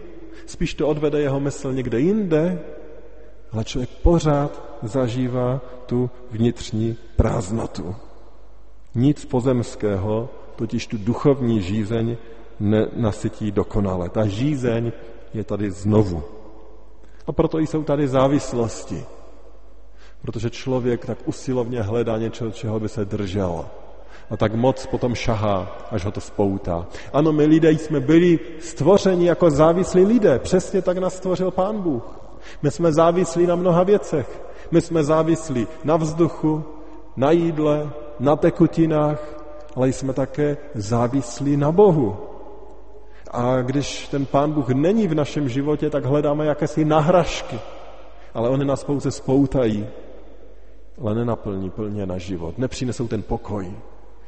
spíš 0.46 0.74
to 0.74 0.88
odvede 0.88 1.20
jeho 1.20 1.40
mysl 1.40 1.72
někde 1.72 2.00
jinde, 2.00 2.58
ale 3.52 3.64
člověk 3.64 3.90
pořád 4.02 4.62
zažívá 4.82 5.60
tu 5.86 6.10
vnitřní 6.30 6.96
prázdnotu. 7.16 7.94
Nic 8.94 9.24
pozemského, 9.24 10.28
totiž 10.56 10.86
tu 10.86 10.96
duchovní 10.98 11.62
žízeň, 11.62 12.16
nenasytí 12.60 13.50
dokonale. 13.52 14.08
Ta 14.08 14.26
žízeň 14.26 14.92
je 15.34 15.44
tady 15.44 15.70
znovu. 15.70 16.22
A 17.26 17.32
proto 17.32 17.58
jsou 17.58 17.82
tady 17.82 18.08
závislosti. 18.08 19.04
Protože 20.26 20.50
člověk 20.50 21.06
tak 21.06 21.18
usilovně 21.24 21.82
hledá 21.82 22.18
něco, 22.18 22.50
čeho 22.50 22.80
by 22.80 22.88
se 22.88 23.04
držel 23.04 23.64
a 24.30 24.36
tak 24.36 24.54
moc 24.54 24.86
potom 24.86 25.14
šahá, 25.14 25.86
až 25.90 26.04
ho 26.04 26.10
to 26.10 26.20
spoutá. 26.20 26.86
Ano, 27.12 27.32
my 27.32 27.44
lidé 27.44 27.70
jsme 27.70 28.00
byli 28.00 28.38
stvořeni 28.60 29.26
jako 29.26 29.50
závislí 29.50 30.04
lidé. 30.04 30.38
Přesně 30.38 30.82
tak 30.82 30.98
nás 30.98 31.16
stvořil 31.16 31.50
Pán 31.50 31.78
Bůh. 31.78 32.20
My 32.62 32.70
jsme 32.70 32.92
závislí 32.92 33.46
na 33.46 33.54
mnoha 33.54 33.82
věcech. 33.82 34.42
My 34.70 34.80
jsme 34.80 35.04
závislí 35.04 35.66
na 35.84 35.96
vzduchu, 35.96 36.64
na 37.16 37.30
jídle, 37.30 37.90
na 38.20 38.36
tekutinách, 38.36 39.20
ale 39.76 39.88
jsme 39.88 40.12
také 40.12 40.56
závislí 40.74 41.56
na 41.56 41.72
Bohu. 41.72 42.16
A 43.30 43.62
když 43.62 44.08
ten 44.08 44.26
Pán 44.26 44.52
Bůh 44.52 44.68
není 44.68 45.08
v 45.08 45.14
našem 45.14 45.48
životě, 45.48 45.90
tak 45.90 46.04
hledáme 46.04 46.46
jakési 46.46 46.84
nahražky. 46.84 47.58
Ale 48.34 48.48
oni 48.48 48.64
nás 48.64 48.84
pouze 48.84 49.10
spoutají, 49.10 49.86
ale 51.00 51.14
nenaplní 51.14 51.70
plně 51.70 52.06
na 52.06 52.18
život. 52.18 52.58
Nepřinesou 52.58 53.08
ten 53.08 53.22
pokoj, 53.22 53.72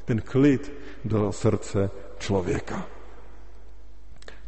ten 0.05 0.21
klid 0.21 0.73
do 1.05 1.33
srdce 1.33 1.91
člověka. 2.19 2.87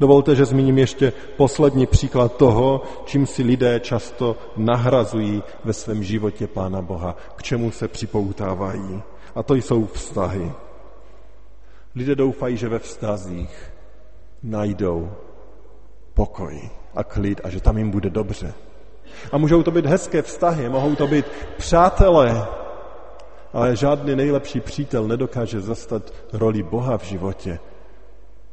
Dovolte, 0.01 0.37
že 0.37 0.45
zmíním 0.45 0.79
ještě 0.79 1.13
poslední 1.37 1.87
příklad 1.87 2.37
toho, 2.37 2.83
čím 3.05 3.27
si 3.27 3.43
lidé 3.43 3.81
často 3.81 4.37
nahrazují 4.57 5.43
ve 5.65 5.73
svém 5.73 6.03
životě 6.03 6.47
Pána 6.47 6.83
Boha, 6.83 7.17
k 7.37 7.43
čemu 7.43 7.71
se 7.71 7.89
připoutávají. 7.89 9.03
A 9.35 9.43
to 9.43 9.55
jsou 9.55 9.87
vztahy. 9.87 10.53
Lidé 11.95 12.15
doufají, 12.15 12.57
že 12.57 12.69
ve 12.69 12.79
vztazích 12.79 13.73
najdou 14.43 15.13
pokoj 16.15 16.71
a 16.95 17.05
klid 17.05 17.41
a 17.45 17.51
že 17.51 17.61
tam 17.61 17.79
jim 17.79 17.91
bude 17.91 18.11
dobře. 18.11 18.55
A 19.33 19.39
můžou 19.39 19.63
to 19.63 19.71
být 19.71 19.87
hezké 19.87 20.23
vztahy, 20.23 20.69
mohou 20.69 20.95
to 20.95 21.07
být 21.07 21.27
přátelé, 21.57 22.47
ale 23.53 23.77
žádný 23.77 24.17
nejlepší 24.17 24.61
přítel 24.61 25.09
nedokáže 25.09 25.61
zastat 25.61 26.13
roli 26.33 26.63
Boha 26.63 26.99
v 26.99 27.05
životě, 27.05 27.59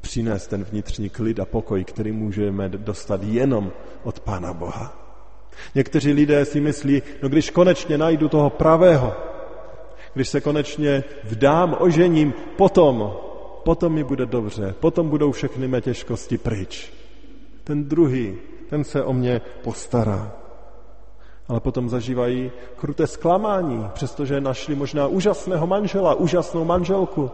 přinést 0.02 0.48
ten 0.48 0.64
vnitřní 0.64 1.10
klid 1.10 1.40
a 1.40 1.46
pokoj, 1.46 1.84
který 1.84 2.12
můžeme 2.12 2.70
dostat 2.70 3.24
jenom 3.24 3.72
od 4.04 4.20
Pána 4.20 4.54
Boha. 4.54 5.08
Někteří 5.76 6.14
lidé 6.14 6.46
si 6.46 6.62
myslí, 6.62 7.02
no 7.22 7.30
když 7.30 7.50
konečně 7.50 7.98
najdu 7.98 8.30
toho 8.30 8.50
pravého, 8.50 9.16
když 10.14 10.30
se 10.30 10.42
konečně 10.42 11.04
vdám, 11.24 11.76
ožením, 11.80 12.34
potom, 12.58 13.14
potom 13.64 13.94
mi 13.94 14.04
bude 14.04 14.26
dobře, 14.26 14.76
potom 14.80 15.10
budou 15.10 15.32
všechny 15.32 15.68
mé 15.68 15.82
těžkosti 15.82 16.38
pryč. 16.38 16.94
Ten 17.64 17.84
druhý, 17.84 18.38
ten 18.70 18.84
se 18.84 19.04
o 19.04 19.14
mě 19.14 19.42
postará 19.64 20.37
ale 21.48 21.60
potom 21.60 21.90
zažívají 21.90 22.52
kruté 22.76 23.08
zklamání, 23.08 23.88
přestože 23.94 24.42
našli 24.42 24.76
možná 24.76 25.08
úžasného 25.08 25.68
manžela, 25.68 26.14
úžasnou 26.14 26.66
manželku. 26.66 27.32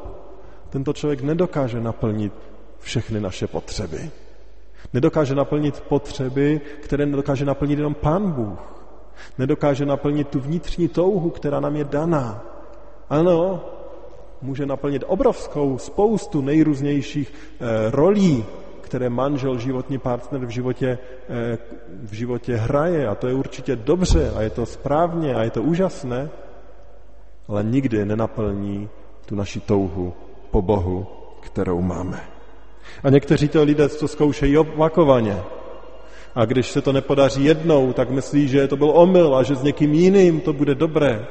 Tento 0.69 0.93
člověk 0.93 1.21
nedokáže 1.21 1.81
naplnit 1.81 2.33
všechny 2.79 3.19
naše 3.19 3.47
potřeby. 3.47 4.11
Nedokáže 4.93 5.35
naplnit 5.35 5.81
potřeby, 5.81 6.61
které 6.81 7.05
nedokáže 7.05 7.45
naplnit 7.45 7.79
jenom 7.79 7.93
Pán 7.93 8.31
Bůh. 8.31 8.59
Nedokáže 9.37 9.85
naplnit 9.85 10.27
tu 10.27 10.39
vnitřní 10.39 10.87
touhu, 10.87 11.29
která 11.29 11.59
nám 11.59 11.75
je 11.75 11.83
daná. 11.83 12.43
Ano, 13.09 13.65
může 14.41 14.65
naplnit 14.65 15.03
obrovskou 15.07 15.77
spoustu 15.77 16.41
nejrůznějších 16.41 17.33
eh, 17.33 17.91
rolí, 17.91 18.45
které 18.93 19.09
manžel, 19.09 19.57
životní 19.57 19.97
partner 19.97 20.45
v 20.45 20.49
životě, 20.49 20.97
eh, 21.29 21.57
v 22.03 22.13
životě 22.13 22.55
hraje 22.55 23.07
a 23.07 23.15
to 23.15 23.27
je 23.27 23.33
určitě 23.33 23.75
dobře 23.75 24.31
a 24.35 24.41
je 24.41 24.49
to 24.49 24.65
správně 24.65 25.33
a 25.35 25.43
je 25.43 25.49
to 25.49 25.61
úžasné, 25.65 26.29
ale 27.47 27.63
nikdy 27.63 28.05
nenaplní 28.05 28.89
tu 29.25 29.35
naši 29.35 29.59
touhu 29.65 30.13
po 30.51 30.61
Bohu, 30.61 31.07
kterou 31.41 31.81
máme. 31.81 32.21
A 33.03 33.09
někteří 33.09 33.49
to 33.49 33.63
lidé 33.63 33.89
to 33.89 34.07
zkoušejí 34.07 34.57
opakovaně. 34.57 35.41
A 36.35 36.45
když 36.45 36.69
se 36.69 36.81
to 36.81 36.93
nepodaří 36.93 37.49
jednou, 37.49 37.93
tak 37.97 38.13
myslí, 38.13 38.47
že 38.47 38.67
to 38.67 38.77
byl 38.77 38.93
omyl 38.93 39.35
a 39.35 39.43
že 39.43 39.55
s 39.55 39.63
někým 39.63 39.93
jiným 39.93 40.41
to 40.45 40.53
bude 40.53 40.75
dobré. 40.75 41.25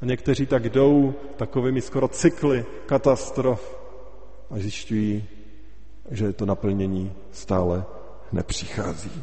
A 0.00 0.04
někteří 0.08 0.46
tak 0.46 0.72
jdou 0.72 1.14
takovými 1.36 1.80
skoro 1.84 2.08
cykly 2.08 2.64
katastrof 2.88 3.60
a 4.50 4.56
zjišťují, 4.56 5.33
že 6.10 6.32
to 6.32 6.46
naplnění 6.46 7.12
stále 7.32 7.84
nepřichází. 8.32 9.22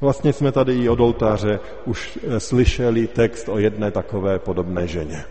Vlastně 0.00 0.32
jsme 0.32 0.52
tady 0.52 0.74
i 0.74 0.88
od 0.88 1.00
oltáře 1.00 1.60
už 1.84 2.18
eh, 2.22 2.40
slyšeli 2.40 3.06
text 3.06 3.48
o 3.48 3.58
jedné 3.58 3.90
takové 3.90 4.38
podobné 4.38 4.86
ženě. 4.86 5.24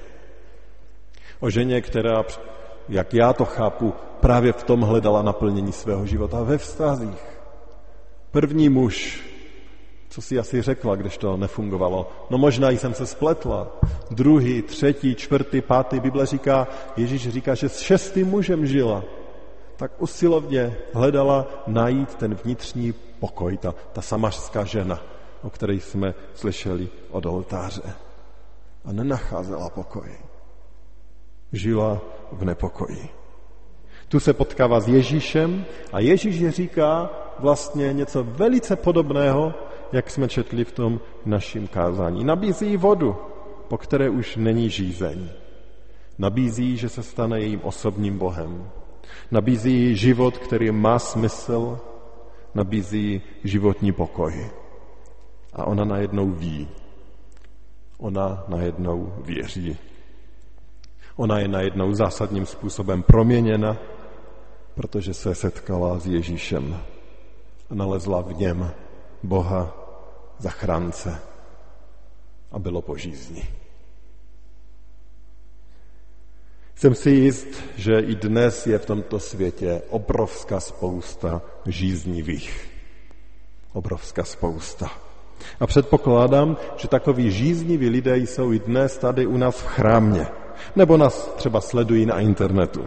O 1.39 1.49
ženě, 1.49 1.81
která, 1.81 2.23
jak 2.89 3.13
já 3.13 3.33
to 3.33 3.45
chápu, 3.45 3.93
právě 4.19 4.53
v 4.53 4.63
tom 4.63 4.81
hledala 4.81 5.21
naplnění 5.21 5.71
svého 5.71 6.05
života 6.05 6.43
ve 6.43 6.57
vztazích. 6.57 7.23
První 8.31 8.69
muž, 8.69 9.23
co 10.09 10.21
si 10.21 10.39
asi 10.39 10.61
řekla, 10.61 10.95
když 10.95 11.17
to 11.17 11.37
nefungovalo? 11.37 12.09
No 12.29 12.37
možná 12.37 12.69
jsem 12.69 12.93
se 12.93 13.05
spletla. 13.05 13.67
Druhý, 14.11 14.61
třetí, 14.61 15.15
čtvrtý, 15.15 15.61
pátý, 15.61 15.99
Bible 15.99 16.25
říká, 16.25 16.67
Ježíš 16.97 17.29
říká, 17.29 17.55
že 17.55 17.69
s 17.69 17.79
šestým 17.79 18.27
mužem 18.27 18.65
žila. 18.65 19.03
Tak 19.75 19.91
usilovně 20.01 20.77
hledala 20.93 21.47
najít 21.67 22.15
ten 22.15 22.35
vnitřní 22.35 22.93
pokoj, 23.19 23.57
ta, 23.57 23.75
ta 23.93 24.01
samařská 24.01 24.63
žena, 24.63 24.99
o 25.43 25.49
které 25.49 25.73
jsme 25.73 26.13
slyšeli 26.33 26.89
od 27.11 27.25
oltáře. 27.25 27.93
A 28.85 28.91
nenacházela 28.91 29.69
pokoj. 29.69 30.17
Žila 31.51 32.01
v 32.31 32.45
nepokoji. 32.45 33.09
Tu 34.07 34.19
se 34.19 34.33
potkává 34.33 34.79
s 34.79 34.87
Ježíšem 34.87 35.65
a 35.93 35.99
Ježíš 35.99 36.35
je 36.35 36.51
říká 36.51 37.09
vlastně 37.39 37.93
něco 37.93 38.23
velice 38.23 38.75
podobného, 38.75 39.53
jak 39.91 40.09
jsme 40.09 40.27
četli 40.27 40.65
v 40.65 40.71
tom 40.71 40.99
naším 41.25 41.67
kázání. 41.67 42.23
Nabízí 42.23 42.77
vodu, 42.77 43.15
po 43.67 43.77
které 43.77 44.09
už 44.09 44.35
není 44.35 44.69
žízeň. 44.69 45.29
Nabízí, 46.17 46.77
že 46.77 46.89
se 46.89 47.03
stane 47.03 47.39
jejím 47.39 47.61
osobním 47.63 48.17
Bohem. 48.17 48.69
Nabízí 49.31 49.95
život, 49.95 50.37
který 50.37 50.71
má 50.71 50.99
smysl, 50.99 51.79
nabízí 52.55 53.21
životní 53.43 53.91
pokoj. 53.91 54.51
A 55.53 55.65
ona 55.65 55.85
najednou 55.85 56.29
ví. 56.29 56.67
Ona 57.97 58.43
najednou 58.47 59.13
věří. 59.17 59.77
Ona 61.15 61.39
je 61.39 61.47
najednou 61.47 61.93
zásadním 61.93 62.45
způsobem 62.45 63.03
proměněna, 63.03 63.77
protože 64.75 65.13
se 65.13 65.35
setkala 65.35 65.99
s 65.99 66.07
Ježíšem 66.07 66.79
a 67.69 67.75
nalezla 67.75 68.21
v 68.21 68.33
něm 68.33 68.71
Boha 69.23 69.73
zachránce 70.37 71.21
a 72.51 72.59
bylo 72.59 72.81
po 72.81 72.97
žízni. 72.97 73.47
Jsem 76.85 76.95
si 76.95 77.09
jist, 77.09 77.47
že 77.77 77.99
i 77.99 78.15
dnes 78.15 78.67
je 78.67 78.77
v 78.77 78.85
tomto 78.85 79.19
světě 79.19 79.81
obrovská 79.89 80.59
spousta 80.59 81.41
žíznivých. 81.65 82.69
Obrovská 83.73 84.23
spousta. 84.23 84.91
A 85.59 85.67
předpokládám, 85.67 86.57
že 86.77 86.87
takoví 86.87 87.31
žízniví 87.31 87.89
lidé 87.89 88.17
jsou 88.17 88.53
i 88.53 88.59
dnes 88.59 88.97
tady 88.97 89.25
u 89.25 89.37
nás 89.37 89.61
v 89.61 89.65
chrámě. 89.65 90.27
Nebo 90.75 90.97
nás 90.97 91.33
třeba 91.35 91.61
sledují 91.61 92.05
na 92.05 92.19
internetu. 92.19 92.85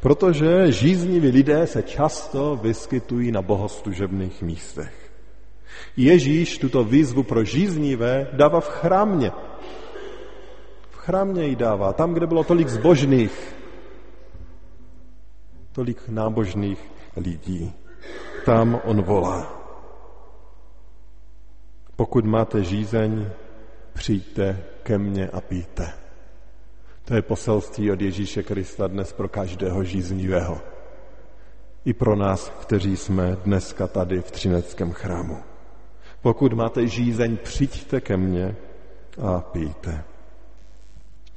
Protože 0.00 0.72
žízniví 0.72 1.28
lidé 1.28 1.66
se 1.66 1.82
často 1.82 2.58
vyskytují 2.62 3.32
na 3.32 3.42
bohoslužebných 3.42 4.42
místech. 4.42 4.94
Ježíš 5.96 6.58
tuto 6.58 6.84
výzvu 6.84 7.22
pro 7.22 7.44
žíznivé 7.44 8.28
dává 8.32 8.60
v 8.60 8.68
chrámě. 8.68 9.32
Chrámě 11.04 11.46
ji 11.46 11.56
dává, 11.56 11.92
tam, 11.92 12.14
kde 12.14 12.26
bylo 12.26 12.44
tolik 12.44 12.68
zbožných, 12.68 13.56
tolik 15.72 16.08
nábožných 16.08 16.80
lidí. 17.16 17.72
Tam 18.44 18.80
on 18.84 19.02
volá. 19.02 19.60
Pokud 21.96 22.24
máte 22.24 22.64
žízeň, 22.64 23.30
přijďte 23.92 24.64
ke 24.82 24.98
mně 24.98 25.28
a 25.28 25.40
píte. 25.40 25.92
To 27.04 27.14
je 27.14 27.22
poselství 27.22 27.90
od 27.90 28.00
Ježíše 28.00 28.42
Krista 28.42 28.86
dnes 28.86 29.12
pro 29.12 29.28
každého 29.28 29.84
žíznivého. 29.84 30.60
I 31.84 31.92
pro 31.92 32.16
nás, 32.16 32.48
kteří 32.48 32.96
jsme 32.96 33.36
dneska 33.44 33.86
tady 33.86 34.20
v 34.20 34.30
Třineckém 34.30 34.92
chrámu. 34.92 35.36
Pokud 36.22 36.52
máte 36.52 36.86
žízeň, 36.86 37.36
přijďte 37.36 38.00
ke 38.00 38.16
mně 38.16 38.56
a 39.22 39.40
pijte. 39.40 40.13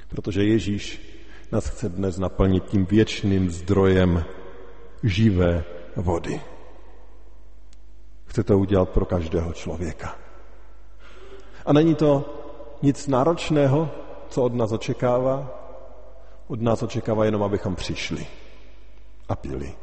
Protože 0.08 0.44
Ježíš 0.44 1.02
nás 1.52 1.68
chce 1.68 1.88
dnes 1.88 2.18
naplnit 2.18 2.64
tím 2.64 2.86
věčným 2.86 3.50
zdrojem 3.50 4.24
živé 5.02 5.64
vody. 5.96 6.40
Chce 8.26 8.44
to 8.44 8.58
udělat 8.58 8.88
pro 8.88 9.04
každého 9.04 9.52
člověka. 9.52 10.16
A 11.66 11.72
není 11.72 11.94
to 11.94 12.34
nic 12.82 13.08
náročného, 13.08 13.90
co 14.28 14.42
od 14.42 14.54
nás 14.54 14.72
očekává. 14.72 15.54
Od 16.48 16.60
nás 16.62 16.82
očekává 16.82 17.24
jenom, 17.24 17.42
abychom 17.42 17.76
přišli 17.76 18.26
a 19.28 19.36
pili. 19.36 19.74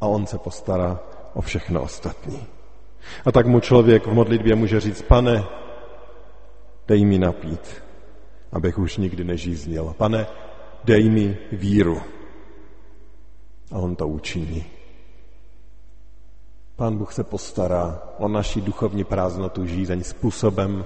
A 0.00 0.06
on 0.06 0.26
se 0.26 0.38
postará 0.38 1.00
o 1.34 1.40
všechno 1.40 1.82
ostatní. 1.82 2.46
A 3.24 3.32
tak 3.32 3.46
mu 3.46 3.60
člověk 3.60 4.06
v 4.06 4.12
modlitbě 4.12 4.54
může 4.54 4.80
říct, 4.80 5.02
pane, 5.02 5.44
dej 6.88 7.04
mi 7.04 7.18
napít, 7.18 7.82
abych 8.52 8.78
už 8.78 8.96
nikdy 8.96 9.24
nežíznil. 9.24 9.94
Pane, 9.98 10.26
dej 10.84 11.10
mi 11.10 11.38
víru. 11.52 12.00
A 13.72 13.78
on 13.78 13.96
to 13.96 14.08
učiní. 14.08 14.64
Pán 16.76 16.98
Bůh 16.98 17.12
se 17.12 17.24
postará 17.24 18.02
o 18.18 18.28
naši 18.28 18.60
duchovní 18.60 19.04
prázdnotu 19.04 19.66
žízeň 19.66 20.02
způsobem, 20.02 20.84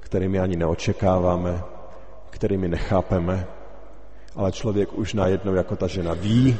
kterými 0.00 0.38
ani 0.38 0.56
neočekáváme, 0.56 1.62
kterými 2.30 2.68
nechápeme, 2.68 3.46
ale 4.36 4.52
člověk 4.52 4.92
už 4.92 5.14
najednou 5.14 5.54
jako 5.54 5.76
ta 5.76 5.86
žena 5.86 6.14
ví, 6.14 6.56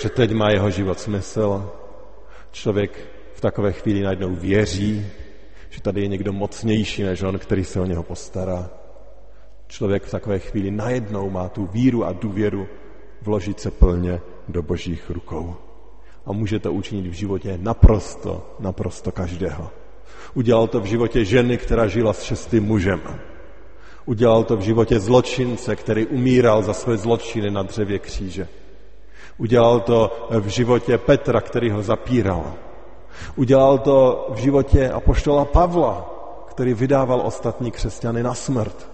že 0.00 0.08
teď 0.08 0.32
má 0.32 0.50
jeho 0.50 0.70
život 0.70 1.00
smysl. 1.00 1.70
Člověk 2.50 3.12
takové 3.42 3.72
chvíli 3.72 4.02
najednou 4.02 4.34
věří, 4.34 5.06
že 5.70 5.82
tady 5.82 6.00
je 6.00 6.08
někdo 6.08 6.32
mocnější 6.32 7.02
než 7.02 7.22
on, 7.22 7.38
který 7.38 7.64
se 7.64 7.80
o 7.80 7.84
něho 7.86 8.02
postará. 8.02 8.70
Člověk 9.72 10.04
v 10.04 10.10
takové 10.10 10.38
chvíli 10.38 10.70
najednou 10.70 11.30
má 11.30 11.48
tu 11.48 11.66
víru 11.66 12.04
a 12.04 12.12
důvěru 12.12 12.68
vložit 13.22 13.60
se 13.60 13.70
plně 13.70 14.20
do 14.48 14.62
božích 14.62 15.10
rukou. 15.10 15.54
A 16.26 16.32
může 16.32 16.58
to 16.58 16.72
učinit 16.72 17.08
v 17.08 17.12
životě 17.12 17.58
naprosto, 17.62 18.56
naprosto 18.60 19.12
každého. 19.12 19.70
Udělal 20.34 20.66
to 20.66 20.80
v 20.80 20.84
životě 20.84 21.24
ženy, 21.24 21.58
která 21.58 21.86
žila 21.86 22.12
s 22.12 22.22
šestým 22.22 22.64
mužem. 22.64 23.00
Udělal 24.04 24.44
to 24.44 24.56
v 24.56 24.60
životě 24.60 25.00
zločince, 25.00 25.76
který 25.76 26.06
umíral 26.06 26.62
za 26.62 26.72
své 26.72 26.96
zločiny 26.96 27.50
na 27.50 27.62
dřevě 27.62 27.98
kříže. 27.98 28.48
Udělal 29.38 29.80
to 29.80 30.28
v 30.30 30.46
životě 30.46 30.98
Petra, 30.98 31.40
který 31.40 31.70
ho 31.70 31.82
zapíral. 31.82 32.54
Udělal 33.36 33.78
to 33.78 34.28
v 34.34 34.36
životě 34.36 34.90
apoštola 34.90 35.44
Pavla, 35.44 36.12
který 36.48 36.74
vydával 36.74 37.22
ostatní 37.24 37.70
křesťany 37.70 38.22
na 38.22 38.34
smrt. 38.34 38.91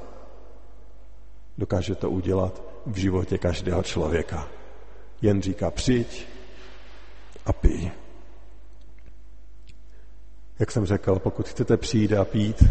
Dokáže 1.59 1.94
to 1.94 2.11
udělat 2.11 2.62
v 2.87 2.97
životě 2.97 3.38
každého 3.38 3.83
člověka. 3.83 4.49
Jen 5.23 5.42
říká 5.42 5.71
přijď 5.71 6.27
a 7.47 7.53
pij. 7.53 7.90
Jak 10.59 10.71
jsem 10.71 10.87
řekl, 10.87 11.18
pokud 11.18 11.49
chcete 11.49 11.77
přijít 11.77 12.12
a 12.12 12.25
pít, 12.25 12.64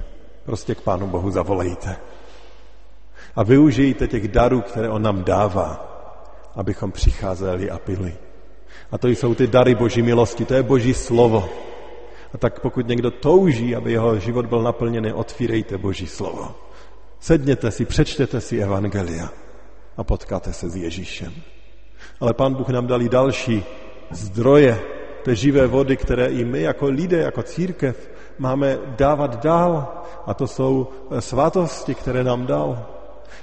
prostě 0.46 0.76
k 0.76 0.82
Pánu 0.82 1.08
Bohu 1.08 1.32
zavolejte. 1.32 1.98
A 3.36 3.44
využijte 3.44 4.08
těch 4.08 4.28
darů, 4.28 4.62
které 4.62 4.90
On 4.90 5.02
nám 5.02 5.24
dává, 5.24 5.94
abychom 6.56 6.92
přicházeli 6.92 7.72
a 7.72 7.80
pili. 7.80 8.16
A 8.92 8.98
to 8.98 9.08
jsou 9.08 9.36
ty 9.36 9.48
dary 9.48 9.76
Boží 9.76 10.02
milosti, 10.02 10.46
to 10.46 10.54
je 10.54 10.64
Boží 10.64 10.94
slovo. 10.94 11.50
A 12.34 12.38
tak 12.38 12.60
pokud 12.60 12.88
někdo 12.88 13.12
touží, 13.12 13.76
aby 13.76 13.92
jeho 13.92 14.20
život 14.20 14.46
byl 14.46 14.62
naplněný, 14.62 15.14
otvírejte 15.14 15.78
Boží 15.78 16.08
slovo. 16.08 16.67
Sedněte 17.20 17.72
si, 17.72 17.86
přečtěte 17.86 18.42
si 18.42 18.60
Evangelia 18.60 19.30
a 19.98 20.04
potkáte 20.04 20.54
se 20.54 20.70
s 20.70 20.76
Ježíšem. 20.76 21.34
Ale 22.20 22.34
Pán 22.34 22.54
Bůh 22.54 22.70
nám 22.70 22.88
dal 22.88 23.02
i 23.02 23.10
další 23.10 23.64
zdroje 24.12 24.82
té 25.24 25.36
živé 25.36 25.68
vody, 25.68 25.98
které 25.98 26.28
i 26.28 26.46
my 26.46 26.62
jako 26.62 26.86
lidé, 26.86 27.18
jako 27.18 27.44
církev 27.44 28.12
máme 28.38 28.78
dávat 28.98 29.44
dál. 29.44 30.04
A 30.26 30.34
to 30.34 30.48
jsou 30.48 30.88
svátosti, 31.20 31.96
které 31.96 32.24
nám 32.24 32.46
dal. 32.46 32.86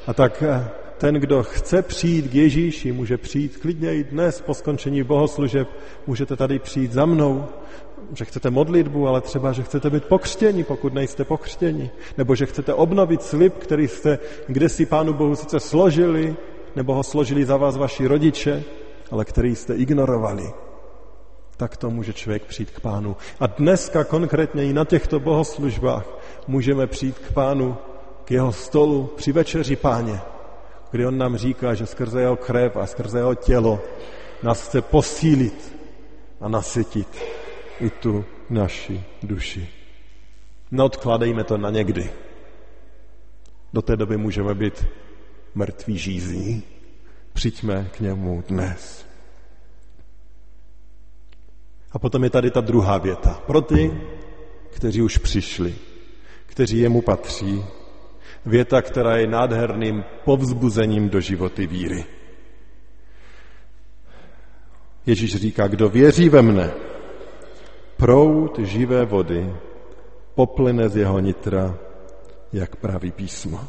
A 0.07 0.15
tak 0.15 0.43
eh, 0.43 0.69
ten, 0.99 1.15
kdo 1.15 1.43
chce 1.43 1.83
přijít 1.83 2.29
k 2.29 2.35
Ježíši, 2.35 2.93
může 2.93 3.19
přijít 3.19 3.57
klidně 3.57 3.95
i 3.95 4.05
dnes 4.05 4.41
po 4.41 4.55
skončení 4.55 5.03
bohoslužeb. 5.03 5.69
Můžete 6.07 6.37
tady 6.37 6.59
přijít 6.59 6.93
za 6.93 7.07
mnou, 7.07 7.49
že 8.13 8.25
chcete 8.25 8.51
modlitbu, 8.51 9.09
ale 9.09 9.21
třeba, 9.21 9.53
že 9.53 9.63
chcete 9.63 9.91
být 9.91 10.05
pokřtěni, 10.05 10.65
pokud 10.65 10.95
nejste 10.95 11.25
pokřtěni. 11.25 11.91
Nebo 12.19 12.35
že 12.35 12.47
chcete 12.47 12.75
obnovit 12.75 13.23
slib, 13.23 13.55
který 13.59 13.89
jste 13.89 14.19
kde 14.47 14.69
si 14.69 14.87
Pánu 14.87 15.13
Bohu 15.13 15.37
sice 15.37 15.61
složili, 15.61 16.37
nebo 16.77 16.95
ho 16.95 17.03
složili 17.03 17.45
za 17.45 17.57
vás 17.57 17.77
vaši 17.77 18.07
rodiče, 18.07 18.63
ale 19.11 19.25
který 19.25 19.57
jste 19.57 19.75
ignorovali. 19.75 20.53
tak 21.57 21.77
to 21.77 21.91
může 21.91 22.13
člověk 22.13 22.43
přijít 22.45 22.71
k 22.71 22.81
pánu. 22.81 23.17
A 23.41 23.47
dneska 23.47 24.05
konkrétně 24.05 24.65
i 24.65 24.73
na 24.73 24.85
těchto 24.85 25.21
bohoslužbách 25.21 26.07
můžeme 26.47 26.87
přijít 26.87 27.19
k 27.19 27.33
pánu, 27.33 27.77
k 28.25 28.31
jeho 28.31 28.53
stolu 28.53 29.11
při 29.17 29.33
večeři 29.33 29.77
páně, 29.77 30.21
kdy 30.91 31.07
on 31.07 31.19
nám 31.19 31.37
říká, 31.37 31.75
že 31.75 31.87
skrze 31.87 32.21
jeho 32.21 32.37
krev 32.37 32.77
a 32.77 32.87
skrze 32.87 33.19
jeho 33.19 33.35
tělo 33.35 33.81
nás 34.43 34.67
chce 34.67 34.83
posílit 34.83 35.77
a 36.41 36.49
nasytit 36.49 37.09
i 37.81 37.91
tu 37.91 38.25
naši 38.51 39.05
duši. 39.23 39.69
Neodkládejme 40.71 41.45
to 41.45 41.59
na 41.59 41.71
někdy. 41.71 42.11
Do 43.73 43.83
té 43.83 43.97
doby 43.97 44.17
můžeme 44.17 44.55
být 44.55 44.87
mrtví 45.55 45.99
žízní. 45.99 46.63
Přijďme 47.33 47.91
k 47.97 48.01
němu 48.01 48.45
dnes. 48.49 49.07
A 51.93 51.99
potom 51.99 52.25
je 52.25 52.31
tady 52.31 52.51
ta 52.51 52.61
druhá 52.61 52.99
věta. 52.99 53.43
Pro 53.47 53.61
ty, 53.61 54.01
kteří 54.71 55.03
už 55.03 55.19
přišli, 55.19 55.75
kteří 56.47 56.79
jemu 56.79 57.03
patří. 57.03 57.65
Věta, 58.47 58.83
která 58.83 59.17
je 59.17 59.27
nádherným 59.27 60.05
povzbuzením 60.25 61.09
do 61.09 61.21
životy 61.21 61.67
víry. 61.67 62.05
Ježíš 65.07 65.37
říká, 65.37 65.69
kdo 65.69 65.89
věří 65.89 66.29
ve 66.29 66.43
mne, 66.43 66.73
proud 68.05 68.61
živé 68.61 69.09
vody 69.09 69.49
poplyne 70.37 70.93
z 70.93 71.09
jeho 71.09 71.17
nitra, 71.25 71.73
jak 72.53 72.77
praví 72.77 73.17
písmo. 73.17 73.65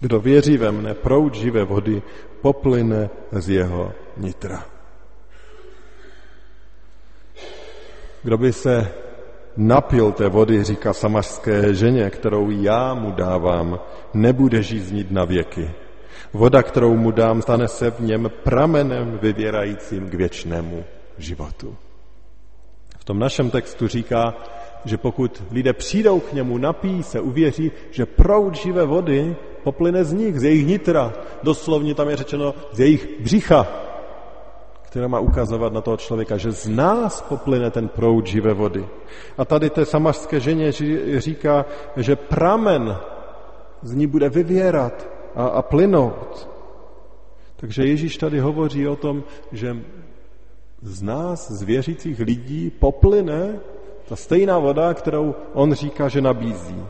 Kdo 0.00 0.20
věří 0.22 0.54
ve 0.56 0.70
mne, 0.70 0.94
proud 0.94 1.34
živé 1.34 1.66
vody 1.66 1.98
poplyne 2.38 3.10
z 3.34 3.46
jeho 3.50 3.90
nitra. 4.16 4.62
Kdo 8.22 8.38
by 8.38 8.52
se 8.52 8.74
napil 9.56 10.12
té 10.12 10.28
vody, 10.28 10.62
říká 10.62 10.92
samařské 10.92 11.74
ženě, 11.74 12.10
kterou 12.10 12.50
já 12.50 12.94
mu 12.94 13.10
dávám, 13.10 13.80
nebude 14.14 14.62
žíznit 14.62 15.10
na 15.10 15.24
věky. 15.24 15.70
Voda, 16.32 16.62
kterou 16.62 16.94
mu 16.94 17.10
dám, 17.10 17.42
stane 17.42 17.68
se 17.68 17.90
v 17.90 18.00
něm 18.00 18.30
pramenem 18.46 19.18
vyvěrajícím 19.18 20.10
k 20.10 20.14
věčnému 20.14 20.84
životu. 21.18 21.89
V 23.00 23.04
tom 23.04 23.18
našem 23.18 23.50
textu 23.50 23.88
říká, 23.88 24.34
že 24.84 24.96
pokud 24.96 25.42
lidé 25.50 25.72
přijdou 25.72 26.20
k 26.20 26.32
němu, 26.32 26.58
napíjí 26.58 27.02
se, 27.02 27.20
uvěří, 27.20 27.72
že 27.90 28.06
proud 28.06 28.54
živé 28.54 28.84
vody 28.84 29.36
poplyne 29.62 30.04
z 30.04 30.12
nich, 30.12 30.40
z 30.40 30.44
jejich 30.44 30.66
nitra. 30.66 31.12
Doslovně 31.42 31.94
tam 31.94 32.08
je 32.08 32.16
řečeno 32.16 32.54
z 32.72 32.80
jejich 32.80 33.20
břicha, 33.20 33.66
která 34.82 35.08
má 35.08 35.20
ukazovat 35.20 35.72
na 35.72 35.80
toho 35.80 35.96
člověka, 35.96 36.36
že 36.36 36.52
z 36.52 36.68
nás 36.68 37.22
poplyne 37.22 37.70
ten 37.70 37.88
proud 37.88 38.26
živé 38.26 38.54
vody. 38.54 38.84
A 39.38 39.44
tady 39.44 39.70
té 39.70 39.84
samařské 39.84 40.40
ženě 40.40 40.72
říká, 41.16 41.64
že 41.96 42.16
pramen 42.16 42.96
z 43.82 43.94
ní 43.94 44.06
bude 44.06 44.28
vyvěrat 44.28 45.08
a, 45.34 45.46
a 45.46 45.62
plynout. 45.62 46.48
Takže 47.56 47.84
Ježíš 47.84 48.16
tady 48.16 48.40
hovoří 48.40 48.88
o 48.88 48.96
tom, 48.96 49.24
že 49.52 49.76
z 50.82 51.02
nás, 51.02 51.50
z 51.50 51.62
věřících 51.62 52.20
lidí, 52.20 52.70
poplyne 52.70 53.58
ta 54.08 54.16
stejná 54.16 54.58
voda, 54.58 54.94
kterou 54.94 55.34
on 55.52 55.74
říká, 55.74 56.08
že 56.08 56.20
nabízí. 56.20 56.84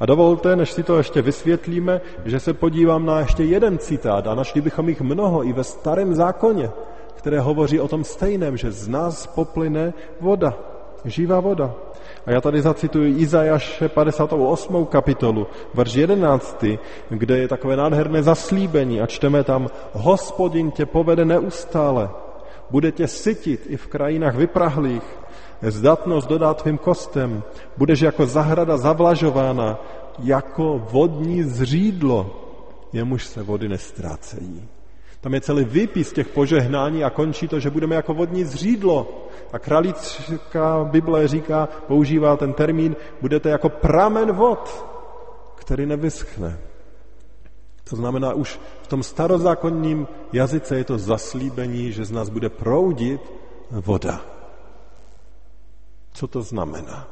A 0.00 0.06
dovolte, 0.06 0.56
než 0.56 0.72
si 0.72 0.82
to 0.82 0.98
ještě 0.98 1.22
vysvětlíme, 1.22 2.00
že 2.24 2.40
se 2.40 2.52
podívám 2.54 3.06
na 3.06 3.20
ještě 3.20 3.44
jeden 3.44 3.78
citát 3.78 4.26
a 4.26 4.34
našli 4.34 4.60
bychom 4.60 4.88
jich 4.88 5.00
mnoho 5.00 5.44
i 5.44 5.52
ve 5.52 5.64
starém 5.64 6.14
zákoně, 6.14 6.70
které 7.14 7.40
hovoří 7.40 7.80
o 7.80 7.88
tom 7.88 8.04
stejném, 8.04 8.56
že 8.56 8.72
z 8.72 8.88
nás 8.88 9.26
poplyne 9.26 9.92
voda, 10.20 10.58
živá 11.04 11.40
voda. 11.40 11.74
A 12.26 12.30
já 12.30 12.40
tady 12.40 12.62
zacituji 12.62 13.14
Izajaše 13.18 13.88
58. 13.88 14.86
kapitolu, 14.86 15.46
verš 15.74 15.94
11, 15.94 16.64
kde 17.08 17.38
je 17.38 17.48
takové 17.48 17.76
nádherné 17.76 18.22
zaslíbení 18.22 19.00
a 19.00 19.06
čteme 19.06 19.44
tam, 19.44 19.68
hospodin 19.92 20.70
tě 20.70 20.86
povede 20.86 21.24
neustále, 21.24 22.08
bude 22.70 22.92
tě 22.92 23.08
sytit 23.08 23.66
i 23.68 23.76
v 23.76 23.86
krajinách 23.86 24.34
vyprahlých, 24.34 25.02
zdatnost 25.62 26.28
dodá 26.28 26.54
tvým 26.54 26.78
kostem, 26.78 27.42
budeš 27.76 28.00
jako 28.00 28.26
zahrada 28.26 28.76
zavlažována, 28.76 29.78
jako 30.18 30.86
vodní 30.90 31.42
zřídlo, 31.42 32.44
jemuž 32.92 33.26
se 33.26 33.42
vody 33.42 33.68
nestrácejí. 33.68 34.68
Tam 35.20 35.34
je 35.34 35.40
celý 35.40 35.64
výpis 35.64 36.12
těch 36.12 36.28
požehnání 36.28 37.04
a 37.04 37.10
končí 37.10 37.48
to, 37.48 37.60
že 37.60 37.70
budeme 37.70 37.94
jako 37.94 38.14
vodní 38.14 38.44
zřídlo. 38.44 39.26
A 39.52 39.58
kralická 39.58 40.84
Bible 40.84 41.28
říká, 41.28 41.68
používá 41.86 42.36
ten 42.36 42.52
termín, 42.52 42.96
budete 43.20 43.48
jako 43.48 43.68
pramen 43.68 44.32
vod, 44.32 44.86
který 45.54 45.86
nevyschne. 45.86 46.58
To 47.90 47.96
znamená, 47.96 48.32
už 48.32 48.60
v 48.86 48.88
tom 48.88 49.02
starozákonním 49.02 50.06
jazyce 50.32 50.76
je 50.78 50.84
to 50.84 50.98
zaslíbení, 50.98 51.92
že 51.92 52.04
z 52.04 52.10
nás 52.10 52.28
bude 52.30 52.48
proudit 52.48 53.18
voda. 53.70 54.22
Co 56.12 56.26
to 56.26 56.42
znamená? 56.42 57.10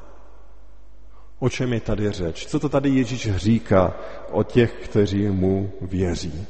O 1.38 1.50
čem 1.50 1.72
je 1.72 1.80
tady 1.80 2.10
řeč? 2.10 2.46
Co 2.46 2.60
to 2.60 2.68
tady 2.68 2.88
Ježíš 2.90 3.36
říká 3.36 3.94
o 4.30 4.42
těch, 4.42 4.86
kteří 4.86 5.28
mu 5.28 5.70
věří? 5.80 6.46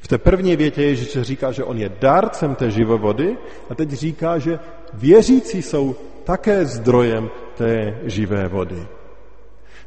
V 0.00 0.08
té 0.08 0.18
první 0.18 0.56
větě 0.56 0.82
Ježíš 0.82 1.24
říká, 1.24 1.52
že 1.52 1.64
on 1.64 1.78
je 1.78 1.88
dárcem 1.88 2.54
té 2.54 2.70
živovody 2.70 3.36
a 3.70 3.74
teď 3.74 3.90
říká, 3.90 4.38
že 4.38 4.58
věřící 4.92 5.62
jsou 5.62 5.96
také 6.24 6.66
zdrojem 6.66 7.30
té 7.56 8.00
živé 8.04 8.48
vody. 8.48 8.86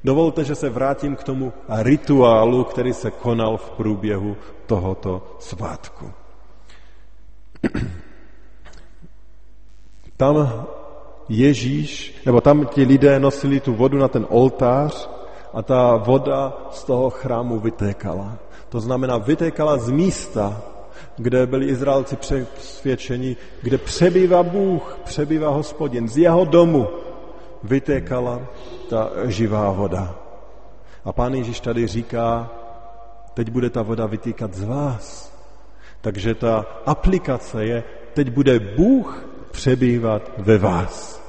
Dovolte, 0.03 0.43
že 0.43 0.55
se 0.55 0.69
vrátím 0.69 1.15
k 1.15 1.23
tomu 1.23 1.53
rituálu, 1.69 2.63
který 2.63 2.93
se 2.93 3.11
konal 3.11 3.57
v 3.57 3.69
průběhu 3.71 4.37
tohoto 4.65 5.35
svátku. 5.39 6.11
Tam 10.17 10.65
Ježíš, 11.29 12.15
nebo 12.25 12.41
tam 12.41 12.65
ti 12.65 12.83
lidé 12.83 13.19
nosili 13.19 13.59
tu 13.59 13.73
vodu 13.73 13.97
na 13.97 14.07
ten 14.07 14.25
oltář 14.29 15.09
a 15.53 15.61
ta 15.61 15.95
voda 15.95 16.57
z 16.71 16.83
toho 16.83 17.09
chrámu 17.09 17.59
vytékala. 17.59 18.37
To 18.69 18.79
znamená, 18.79 19.17
vytékala 19.17 19.77
z 19.77 19.89
místa, 19.89 20.61
kde 21.17 21.47
byli 21.47 21.65
Izraelci 21.65 22.15
přesvědčeni, 22.15 23.37
kde 23.61 23.77
přebývá 23.77 24.43
Bůh, 24.43 24.97
přebývá 25.03 25.49
hospodin. 25.49 26.07
Z 26.07 26.17
jeho 26.17 26.45
domu 26.45 26.87
vytékala 27.63 28.41
ta 28.89 29.09
živá 29.25 29.71
voda. 29.71 30.15
A 31.05 31.13
pán 31.13 31.33
Ježíš 31.33 31.59
tady 31.59 31.87
říká, 31.87 32.49
teď 33.33 33.49
bude 33.51 33.69
ta 33.69 33.81
voda 33.81 34.05
vytýkat 34.05 34.53
z 34.53 34.63
vás. 34.63 35.33
Takže 36.01 36.35
ta 36.35 36.65
aplikace 36.85 37.65
je, 37.65 37.83
teď 38.13 38.29
bude 38.29 38.59
Bůh 38.59 39.25
přebývat 39.51 40.31
ve 40.37 40.57
vás. 40.57 41.19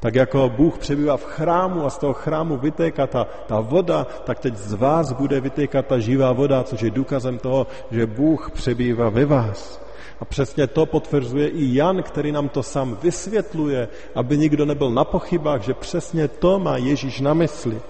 Tak 0.00 0.14
jako 0.14 0.48
Bůh 0.48 0.78
přebývá 0.78 1.16
v 1.16 1.24
chrámu 1.24 1.86
a 1.86 1.90
z 1.90 1.98
toho 1.98 2.12
chrámu 2.12 2.56
vytéká 2.56 3.06
ta, 3.06 3.26
ta 3.46 3.60
voda, 3.60 4.06
tak 4.24 4.38
teď 4.38 4.56
z 4.56 4.72
vás 4.72 5.12
bude 5.12 5.40
vytékat 5.40 5.86
ta 5.86 5.98
živá 5.98 6.32
voda, 6.32 6.64
což 6.64 6.80
je 6.80 6.90
důkazem 6.90 7.38
toho, 7.38 7.66
že 7.90 8.06
Bůh 8.06 8.50
přebývá 8.50 9.08
ve 9.08 9.24
vás. 9.24 9.80
A 10.20 10.24
přesně 10.24 10.66
to 10.66 10.86
potvrzuje 10.86 11.48
i 11.48 11.74
Jan, 11.74 12.02
který 12.02 12.32
nám 12.32 12.48
to 12.48 12.62
sám 12.62 12.98
vysvětluje, 13.02 13.88
aby 14.14 14.38
nikdo 14.38 14.66
nebyl 14.66 14.90
na 14.90 15.04
pochybách, 15.04 15.62
že 15.62 15.74
přesně 15.74 16.28
to 16.28 16.58
má 16.58 16.76
Ježíš 16.76 17.20
na 17.20 17.34
mysli. 17.34 17.80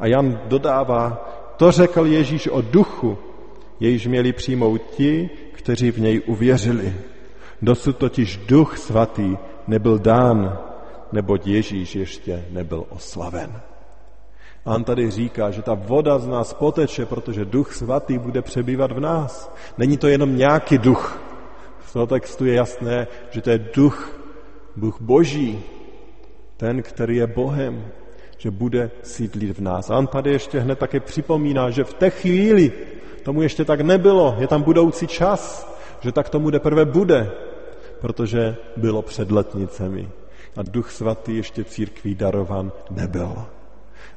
A 0.00 0.06
Jan 0.06 0.40
dodává, 0.44 1.28
to 1.56 1.72
řekl 1.72 2.06
Ježíš 2.06 2.48
o 2.48 2.62
duchu, 2.62 3.18
jejíž 3.80 4.06
měli 4.06 4.32
přijmout 4.32 4.82
ti, 4.96 5.30
kteří 5.52 5.90
v 5.90 5.98
něj 5.98 6.22
uvěřili. 6.26 6.94
Dosud 7.62 7.96
totiž 7.96 8.36
duch 8.36 8.78
svatý 8.78 9.36
nebyl 9.66 9.98
dán, 9.98 10.58
neboť 11.12 11.46
Ježíš 11.46 11.94
ještě 11.94 12.44
nebyl 12.50 12.84
oslaven. 12.88 13.60
A 14.64 14.74
on 14.74 14.84
tady 14.84 15.10
říká, 15.10 15.50
že 15.50 15.62
ta 15.62 15.74
voda 15.74 16.18
z 16.18 16.26
nás 16.26 16.52
poteče, 16.52 17.06
protože 17.06 17.44
duch 17.44 17.74
svatý 17.74 18.18
bude 18.18 18.42
přebývat 18.42 18.92
v 18.92 19.00
nás. 19.00 19.54
Není 19.78 19.96
to 19.96 20.08
jenom 20.08 20.36
nějaký 20.36 20.78
duch. 20.78 21.25
Toho 21.96 22.06
textu 22.06 22.44
je 22.44 22.54
jasné, 22.54 23.08
že 23.30 23.40
to 23.40 23.50
je 23.50 23.72
duch, 23.72 24.20
duch 24.76 25.00
boží, 25.00 25.64
ten, 26.56 26.82
který 26.82 27.16
je 27.16 27.26
Bohem, 27.26 27.88
že 28.38 28.50
bude 28.50 28.90
sídlit 29.02 29.56
v 29.56 29.60
nás. 29.64 29.90
A 29.90 29.96
on 29.96 30.06
tady 30.06 30.32
ještě 30.32 30.60
hned 30.60 30.78
také 30.78 31.00
připomíná, 31.00 31.70
že 31.70 31.84
v 31.84 31.94
té 31.94 32.10
chvíli 32.10 32.72
tomu 33.24 33.42
ještě 33.42 33.64
tak 33.64 33.80
nebylo, 33.80 34.36
je 34.38 34.46
tam 34.46 34.62
budoucí 34.62 35.06
čas, 35.06 35.64
že 36.00 36.12
tak 36.12 36.28
tomu 36.28 36.50
teprve 36.50 36.84
bude, 36.84 37.32
protože 38.00 38.56
bylo 38.76 39.02
před 39.02 39.30
letnicemi 39.30 40.08
a 40.56 40.62
duch 40.62 40.90
svatý 40.90 41.36
ještě 41.36 41.64
církví 41.64 42.14
darovan 42.14 42.72
nebyl. 42.90 43.32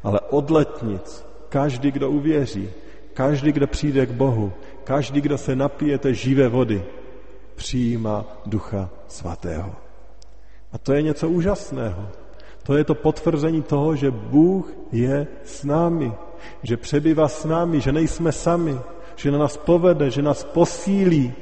Ale 0.04 0.20
od 0.20 0.50
letnic 0.52 1.26
každý, 1.50 1.92
kdo 1.92 2.12
uvěří, 2.12 2.70
každý, 3.14 3.52
kdo 3.52 3.68
přijde 3.68 4.06
k 4.06 4.12
Bohu, 4.12 4.52
každý, 4.84 5.22
kdo 5.22 5.38
se 5.38 5.56
napije 5.56 5.98
té 5.98 6.14
živé 6.14 6.48
vody, 6.48 6.84
přijímá 7.60 8.26
ducha 8.46 8.90
svatého. 9.08 9.76
A 10.72 10.78
to 10.78 10.94
je 10.94 11.02
něco 11.02 11.30
úžasného. 11.30 12.08
To 12.64 12.78
je 12.78 12.84
to 12.84 12.96
potvrzení 12.96 13.62
toho, 13.62 13.96
že 13.96 14.12
Bůh 14.12 14.72
je 14.92 15.28
s 15.44 15.64
námi, 15.64 16.14
že 16.64 16.78
přebývá 16.78 17.28
s 17.28 17.46
námi, 17.46 17.82
že 17.82 17.92
nejsme 17.92 18.32
sami, 18.32 18.80
že 19.16 19.32
na 19.32 19.38
nás 19.38 19.58
povede, 19.58 20.08
že 20.12 20.22
nás 20.22 20.44
posílí, 20.44 21.34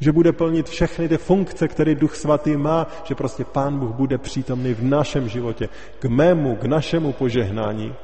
že 0.00 0.12
bude 0.12 0.32
plnit 0.32 0.68
všechny 0.68 1.08
ty 1.08 1.18
funkce, 1.18 1.68
které 1.68 1.94
Duch 1.94 2.14
Svatý 2.14 2.56
má, 2.56 2.86
že 3.04 3.14
prostě 3.14 3.44
Pán 3.44 3.78
Bůh 3.78 3.90
bude 3.90 4.18
přítomný 4.18 4.74
v 4.74 4.84
našem 4.84 5.28
životě, 5.28 5.68
k 5.98 6.04
mému, 6.04 6.56
k 6.56 6.64
našemu 6.64 7.12
požehnání, 7.12 7.94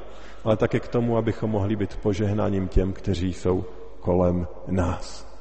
ale 0.44 0.56
také 0.56 0.80
k 0.80 0.88
tomu, 0.88 1.16
abychom 1.16 1.50
mohli 1.50 1.76
být 1.76 1.96
požehnáním 1.96 2.68
těm, 2.68 2.92
kteří 2.92 3.32
jsou 3.32 3.64
kolem 4.00 4.46
nás. 4.66 5.33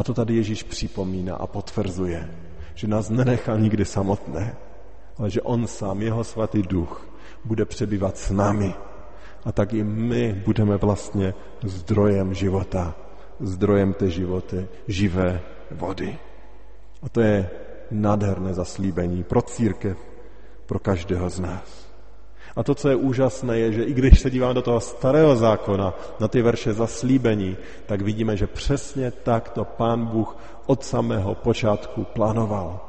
A 0.00 0.02
to 0.02 0.14
tady 0.14 0.36
Ježíš 0.36 0.62
připomíná 0.62 1.36
a 1.36 1.46
potvrzuje, 1.46 2.30
že 2.74 2.86
nás 2.86 3.10
nenechal 3.10 3.60
nikdy 3.60 3.84
samotné, 3.84 4.56
ale 5.18 5.30
že 5.30 5.42
On 5.42 5.66
sám, 5.66 6.02
Jeho 6.02 6.24
svatý 6.24 6.62
duch, 6.62 7.08
bude 7.44 7.64
přebývat 7.64 8.16
s 8.16 8.30
námi. 8.30 8.74
A 9.44 9.52
tak 9.52 9.72
i 9.72 9.84
my 9.84 10.42
budeme 10.44 10.76
vlastně 10.76 11.34
zdrojem 11.62 12.34
života, 12.34 12.94
zdrojem 13.40 13.92
té 13.92 14.10
životy, 14.10 14.68
živé 14.88 15.40
vody. 15.70 16.18
A 17.02 17.08
to 17.08 17.20
je 17.20 17.50
nádherné 17.90 18.54
zaslíbení 18.54 19.22
pro 19.22 19.42
církev, 19.42 19.98
pro 20.66 20.78
každého 20.78 21.30
z 21.30 21.40
nás. 21.40 21.89
A 22.56 22.62
to, 22.62 22.74
co 22.74 22.88
je 22.88 22.96
úžasné, 22.96 23.58
je, 23.58 23.72
že 23.72 23.84
i 23.84 23.92
když 23.92 24.20
se 24.20 24.30
díváme 24.30 24.54
do 24.54 24.62
toho 24.62 24.80
starého 24.80 25.36
zákona, 25.36 25.94
na 26.20 26.28
ty 26.28 26.42
verše 26.42 26.72
zaslíbení, 26.72 27.56
tak 27.86 28.02
vidíme, 28.02 28.36
že 28.36 28.46
přesně 28.46 29.10
tak 29.10 29.48
to 29.48 29.64
pán 29.64 30.06
Bůh 30.06 30.36
od 30.66 30.84
samého 30.84 31.34
počátku 31.34 32.04
plánoval. 32.04 32.80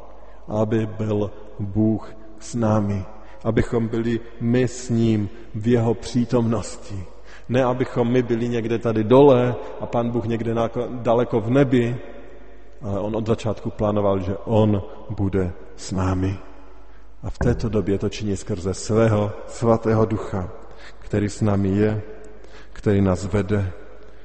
Aby 0.48 0.86
byl 0.86 1.32
Bůh 1.60 2.16
s 2.40 2.56
námi. 2.56 3.06
Abychom 3.44 3.88
byli 3.88 4.20
my 4.42 4.68
s 4.68 4.90
ním 4.90 5.30
v 5.56 5.68
jeho 5.68 5.94
přítomnosti. 5.94 7.04
Ne, 7.50 7.64
abychom 7.64 8.12
my 8.12 8.24
byli 8.24 8.50
někde 8.50 8.80
tady 8.80 9.04
dole 9.04 9.56
a 9.80 9.86
pán 9.86 10.10
Bůh 10.10 10.26
někde 10.26 10.56
daleko 11.02 11.42
v 11.42 11.50
nebi, 11.50 11.98
ale 12.82 13.00
on 13.00 13.16
od 13.16 13.28
začátku 13.28 13.70
plánoval, 13.70 14.20
že 14.20 14.38
on 14.46 14.82
bude 15.10 15.52
s 15.76 15.92
námi. 15.92 16.51
A 17.24 17.30
v 17.30 17.38
této 17.38 17.70
době 17.70 17.98
to 17.98 18.10
činí 18.10 18.38
skrze 18.38 18.74
svého 18.74 19.32
svatého 19.48 20.06
ducha, 20.06 20.50
který 21.00 21.30
s 21.30 21.42
námi 21.42 21.70
je, 21.70 22.02
který 22.74 23.02
nás 23.02 23.26
vede, 23.26 23.72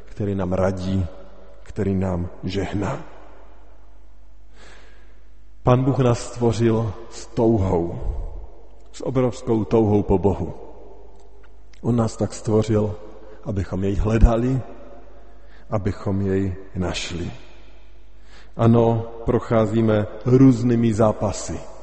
který 0.04 0.34
nám 0.34 0.52
radí, 0.52 1.06
který 1.62 1.94
nám 1.94 2.28
žehná. 2.44 3.04
Pan 5.62 5.84
Bůh 5.84 5.98
nás 5.98 6.32
stvořil 6.32 6.92
s 7.10 7.26
touhou, 7.26 8.00
s 8.92 9.06
obrovskou 9.06 9.64
touhou 9.64 10.02
po 10.02 10.18
Bohu. 10.18 10.54
On 11.82 11.96
nás 11.96 12.16
tak 12.16 12.32
stvořil, 12.32 12.96
abychom 13.44 13.84
jej 13.84 13.94
hledali, 13.94 14.60
abychom 15.70 16.20
jej 16.20 16.54
našli. 16.76 17.30
Ano, 18.56 19.06
procházíme 19.24 20.06
různými 20.24 20.94
zápasy 20.94 21.75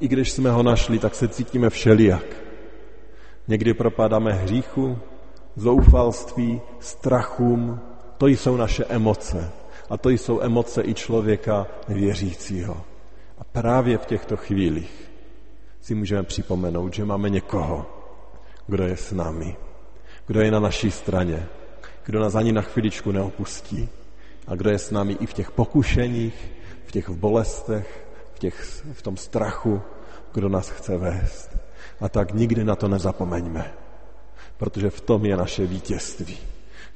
I 0.00 0.08
když 0.08 0.32
jsme 0.32 0.50
ho 0.50 0.62
našli, 0.62 0.98
tak 0.98 1.14
se 1.14 1.28
cítíme 1.28 1.70
všelijak. 1.70 2.24
Někdy 3.48 3.74
propadáme 3.74 4.32
hříchu, 4.32 4.98
zoufalství, 5.56 6.60
strachům. 6.80 7.80
To 8.18 8.26
jsou 8.26 8.56
naše 8.56 8.84
emoce. 8.84 9.50
A 9.90 9.96
to 9.96 10.10
jsou 10.10 10.40
emoce 10.40 10.82
i 10.84 10.94
člověka 10.94 11.66
věřícího. 11.88 12.84
A 13.38 13.44
právě 13.44 13.98
v 13.98 14.06
těchto 14.06 14.36
chvílích 14.36 15.10
si 15.80 15.94
můžeme 15.94 16.22
připomenout, 16.22 16.94
že 16.94 17.04
máme 17.04 17.30
někoho, 17.30 17.86
kdo 18.66 18.84
je 18.84 18.96
s 18.96 19.12
námi, 19.12 19.56
kdo 20.26 20.40
je 20.40 20.50
na 20.50 20.60
naší 20.60 20.90
straně, 20.90 21.46
kdo 22.04 22.20
nás 22.20 22.34
ani 22.34 22.52
na 22.52 22.62
chviličku 22.62 23.12
neopustí 23.12 23.88
a 24.46 24.54
kdo 24.54 24.70
je 24.70 24.78
s 24.78 24.90
námi 24.90 25.16
i 25.20 25.26
v 25.26 25.32
těch 25.32 25.50
pokušeních, 25.50 26.52
v 26.86 26.92
těch 26.92 27.08
bolestech, 27.10 28.05
v, 28.36 28.38
těch, 28.38 28.84
v 28.92 29.02
tom 29.02 29.16
strachu, 29.16 29.82
kdo 30.32 30.48
nás 30.48 30.68
chce 30.68 30.96
vést. 30.96 31.56
A 32.00 32.08
tak 32.08 32.34
nikdy 32.34 32.64
na 32.64 32.76
to 32.76 32.88
nezapomeňme, 32.88 33.72
protože 34.56 34.90
v 34.90 35.00
tom 35.00 35.24
je 35.24 35.36
naše 35.36 35.66
vítězství. 35.66 36.38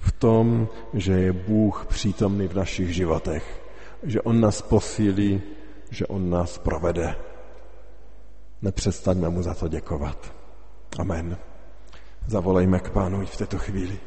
V 0.00 0.12
tom, 0.12 0.68
že 0.94 1.12
je 1.12 1.32
Bůh 1.32 1.86
přítomný 1.88 2.48
v 2.48 2.54
našich 2.54 2.94
životech, 2.94 3.62
že 4.02 4.20
On 4.20 4.40
nás 4.40 4.62
posílí, 4.62 5.42
že 5.90 6.06
On 6.06 6.30
nás 6.30 6.58
provede. 6.58 7.16
Nepřestaňme 8.62 9.28
mu 9.28 9.42
za 9.42 9.54
to 9.54 9.68
děkovat. 9.68 10.34
Amen. 10.98 11.36
Zavolejme 12.26 12.80
k 12.80 12.90
pánu 12.90 13.26
v 13.26 13.36
této 13.36 13.58
chvíli. 13.58 13.98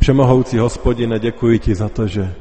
Všemohoucí 0.00 0.58
hospodine, 0.58 1.18
děkuji 1.18 1.58
ti 1.58 1.74
za 1.74 1.88
to, 1.88 2.06
že 2.06 2.34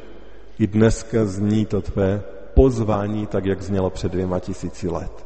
i 0.60 0.68
dneska 0.68 1.26
zní 1.26 1.66
to 1.66 1.82
tvé 1.82 2.41
pozvání, 2.62 3.28
tak 3.28 3.46
jak 3.46 3.62
znělo 3.62 3.90
před 3.90 4.12
dvěma 4.12 4.40
tisíci 4.40 4.88
let. 4.88 5.26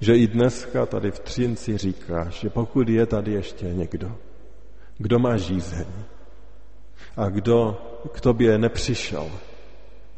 Že 0.00 0.16
i 0.16 0.26
dneska 0.26 0.86
tady 0.86 1.10
v 1.10 1.18
Třinci 1.18 1.78
říkáš, 1.78 2.40
že 2.40 2.50
pokud 2.50 2.88
je 2.88 3.06
tady 3.06 3.32
ještě 3.32 3.66
někdo, 3.66 4.16
kdo 4.98 5.18
má 5.18 5.36
žízeň 5.36 5.86
a 7.16 7.28
kdo 7.28 7.78
k 8.12 8.20
tobě 8.20 8.58
nepřišel, 8.58 9.30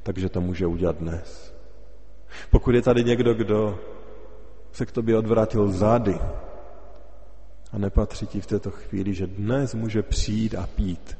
takže 0.02 0.28
to 0.28 0.40
může 0.40 0.66
udělat 0.66 0.96
dnes. 0.96 1.54
Pokud 2.50 2.74
je 2.74 2.82
tady 2.82 3.04
někdo, 3.04 3.34
kdo 3.34 3.78
se 4.72 4.86
k 4.86 4.92
tobě 4.92 5.18
odvrátil 5.18 5.68
zády 5.68 6.16
a 7.72 7.78
nepatří 7.78 8.26
ti 8.26 8.40
v 8.40 8.46
této 8.46 8.70
chvíli, 8.70 9.14
že 9.14 9.26
dnes 9.26 9.74
může 9.74 10.02
přijít 10.02 10.54
a 10.54 10.66
pít 10.66 11.18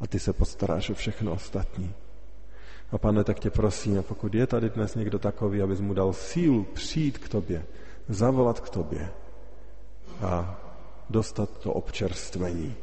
a 0.00 0.06
ty 0.06 0.18
se 0.18 0.32
postaráš 0.32 0.90
o 0.90 0.94
všechno 0.94 1.32
ostatní. 1.32 1.94
A 2.90 2.98
pane, 2.98 3.24
tak 3.24 3.40
tě 3.40 3.50
prosím, 3.50 4.02
pokud 4.02 4.34
je 4.34 4.46
tady 4.46 4.70
dnes 4.70 4.94
někdo 4.94 5.18
takový, 5.18 5.62
abys 5.62 5.80
mu 5.80 5.94
dal 5.94 6.12
sílu 6.12 6.64
přijít 6.64 7.18
k 7.18 7.28
tobě, 7.28 7.64
zavolat 8.08 8.60
k 8.60 8.70
tobě 8.70 9.08
a 10.22 10.60
dostat 11.10 11.50
to 11.58 11.72
občerstvení, 11.72 12.74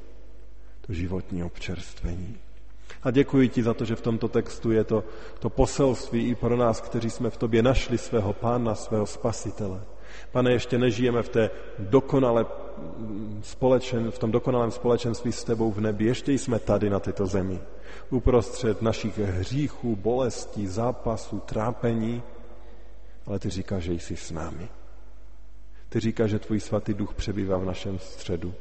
to 0.87 0.93
životní 0.93 1.43
občerstvení. 1.43 2.37
A 3.03 3.11
děkuji 3.11 3.49
ti 3.49 3.63
za 3.63 3.73
to, 3.73 3.85
že 3.85 3.95
v 3.95 4.01
tomto 4.01 4.27
textu 4.27 4.71
je 4.71 4.83
to, 4.83 5.03
to 5.39 5.49
poselství 5.49 6.29
i 6.29 6.35
pro 6.35 6.57
nás, 6.57 6.81
kteří 6.81 7.09
jsme 7.09 7.29
v 7.29 7.37
tobě 7.37 7.63
našli 7.63 7.97
svého 7.97 8.33
pána, 8.33 8.75
svého 8.75 9.05
spasitele. 9.05 9.81
Pane, 10.31 10.51
ještě 10.51 10.77
nežijeme 10.77 11.23
v, 11.23 11.29
té 11.29 11.49
dokonale 11.79 12.45
společen, 13.41 14.11
v 14.11 14.19
tom 14.19 14.31
dokonalém 14.31 14.71
společenství 14.71 15.31
s 15.31 15.43
tebou 15.43 15.71
v 15.71 15.81
nebi, 15.81 16.05
ještě 16.05 16.31
jsme 16.31 16.59
tady 16.59 16.89
na 16.89 16.99
této 16.99 17.25
zemi 17.25 17.59
uprostřed 18.09 18.81
našich 18.81 19.17
hříchů, 19.17 19.95
bolestí, 19.95 20.67
zápasů, 20.67 21.39
trápení, 21.39 22.23
ale 23.25 23.39
ty 23.39 23.49
říkáš, 23.49 23.83
že 23.83 23.93
jsi 23.93 24.15
s 24.15 24.31
námi. 24.31 24.69
Ty 25.89 25.99
říkáš, 25.99 26.29
že 26.29 26.39
tvůj 26.39 26.59
svatý 26.59 26.93
duch 26.93 27.13
přebývá 27.13 27.57
v 27.57 27.65
našem 27.65 27.99
středu. 27.99 28.53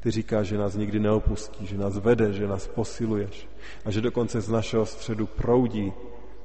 Ty 0.00 0.10
říkáš, 0.10 0.46
že 0.46 0.58
nás 0.58 0.74
nikdy 0.74 1.00
neopustí, 1.00 1.66
že 1.66 1.78
nás 1.78 1.98
vede, 1.98 2.32
že 2.32 2.48
nás 2.48 2.68
posiluješ 2.68 3.48
a 3.84 3.90
že 3.90 4.00
dokonce 4.00 4.40
z 4.40 4.48
našeho 4.48 4.86
středu 4.86 5.26
proudí 5.26 5.92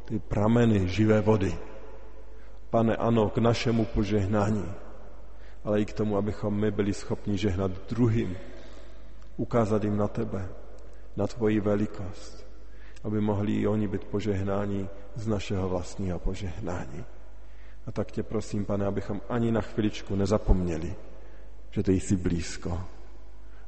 ty 0.05 0.19
prameny 0.19 0.87
živé 0.87 1.21
vody. 1.21 1.57
Pane, 2.69 2.95
ano, 2.95 3.29
k 3.29 3.38
našemu 3.38 3.86
požehnání, 3.86 4.65
ale 5.63 5.82
i 5.82 5.86
k 5.86 5.93
tomu, 5.93 6.17
abychom 6.17 6.60
my 6.60 6.71
byli 6.71 6.93
schopni 6.93 7.38
žehnat 7.38 7.71
druhým, 7.89 8.38
ukázat 9.38 9.84
jim 9.84 9.97
na 9.97 10.08
tebe, 10.08 10.49
na 11.17 11.27
tvoji 11.27 11.60
velikost, 11.60 12.47
aby 13.03 13.21
mohli 13.21 13.53
i 13.53 13.67
oni 13.67 13.88
být 13.88 14.03
požehnáni 14.03 14.89
z 15.15 15.27
našeho 15.27 15.69
vlastního 15.69 16.19
požehnání. 16.19 17.05
A 17.88 17.91
tak 17.91 18.12
tě 18.12 18.23
prosím, 18.23 18.65
pane, 18.65 18.86
abychom 18.86 19.21
ani 19.29 19.51
na 19.51 19.62
chviličku 19.62 20.15
nezapomněli, 20.15 20.95
že 21.71 21.84
ty 21.84 21.93
jsi 21.93 22.15
blízko, 22.15 22.82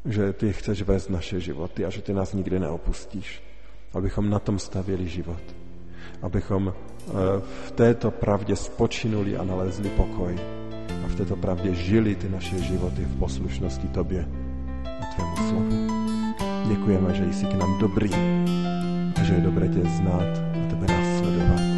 že 0.05 0.33
ty 0.33 0.53
chceš 0.53 0.81
vést 0.81 1.09
naše 1.09 1.39
životy 1.39 1.85
a 1.85 1.89
že 1.89 2.01
ty 2.01 2.13
nás 2.13 2.33
nikdy 2.33 2.59
neopustíš. 2.59 3.43
Abychom 3.93 4.29
na 4.29 4.39
tom 4.39 4.59
stavěli 4.59 5.07
život. 5.07 5.41
Abychom 6.21 6.73
v 7.65 7.71
této 7.71 8.11
pravdě 8.11 8.55
spočinuli 8.55 9.37
a 9.37 9.43
nalezli 9.43 9.89
pokoj. 9.89 10.35
A 11.05 11.07
v 11.07 11.15
této 11.15 11.35
pravdě 11.35 11.73
žili 11.73 12.15
ty 12.15 12.29
naše 12.29 12.59
životy 12.59 13.01
v 13.05 13.19
poslušnosti 13.19 13.87
tobě 13.87 14.27
a 14.85 15.05
tvému 15.15 15.35
slovu. 15.49 15.87
Děkujeme, 16.67 17.13
že 17.13 17.33
jsi 17.33 17.45
k 17.45 17.53
nám 17.53 17.79
dobrý 17.79 18.13
a 19.15 19.23
že 19.23 19.33
je 19.33 19.41
dobré 19.41 19.67
tě 19.67 19.81
znát 19.81 20.37
a 20.37 20.69
tebe 20.69 20.87
následovat. 20.87 21.70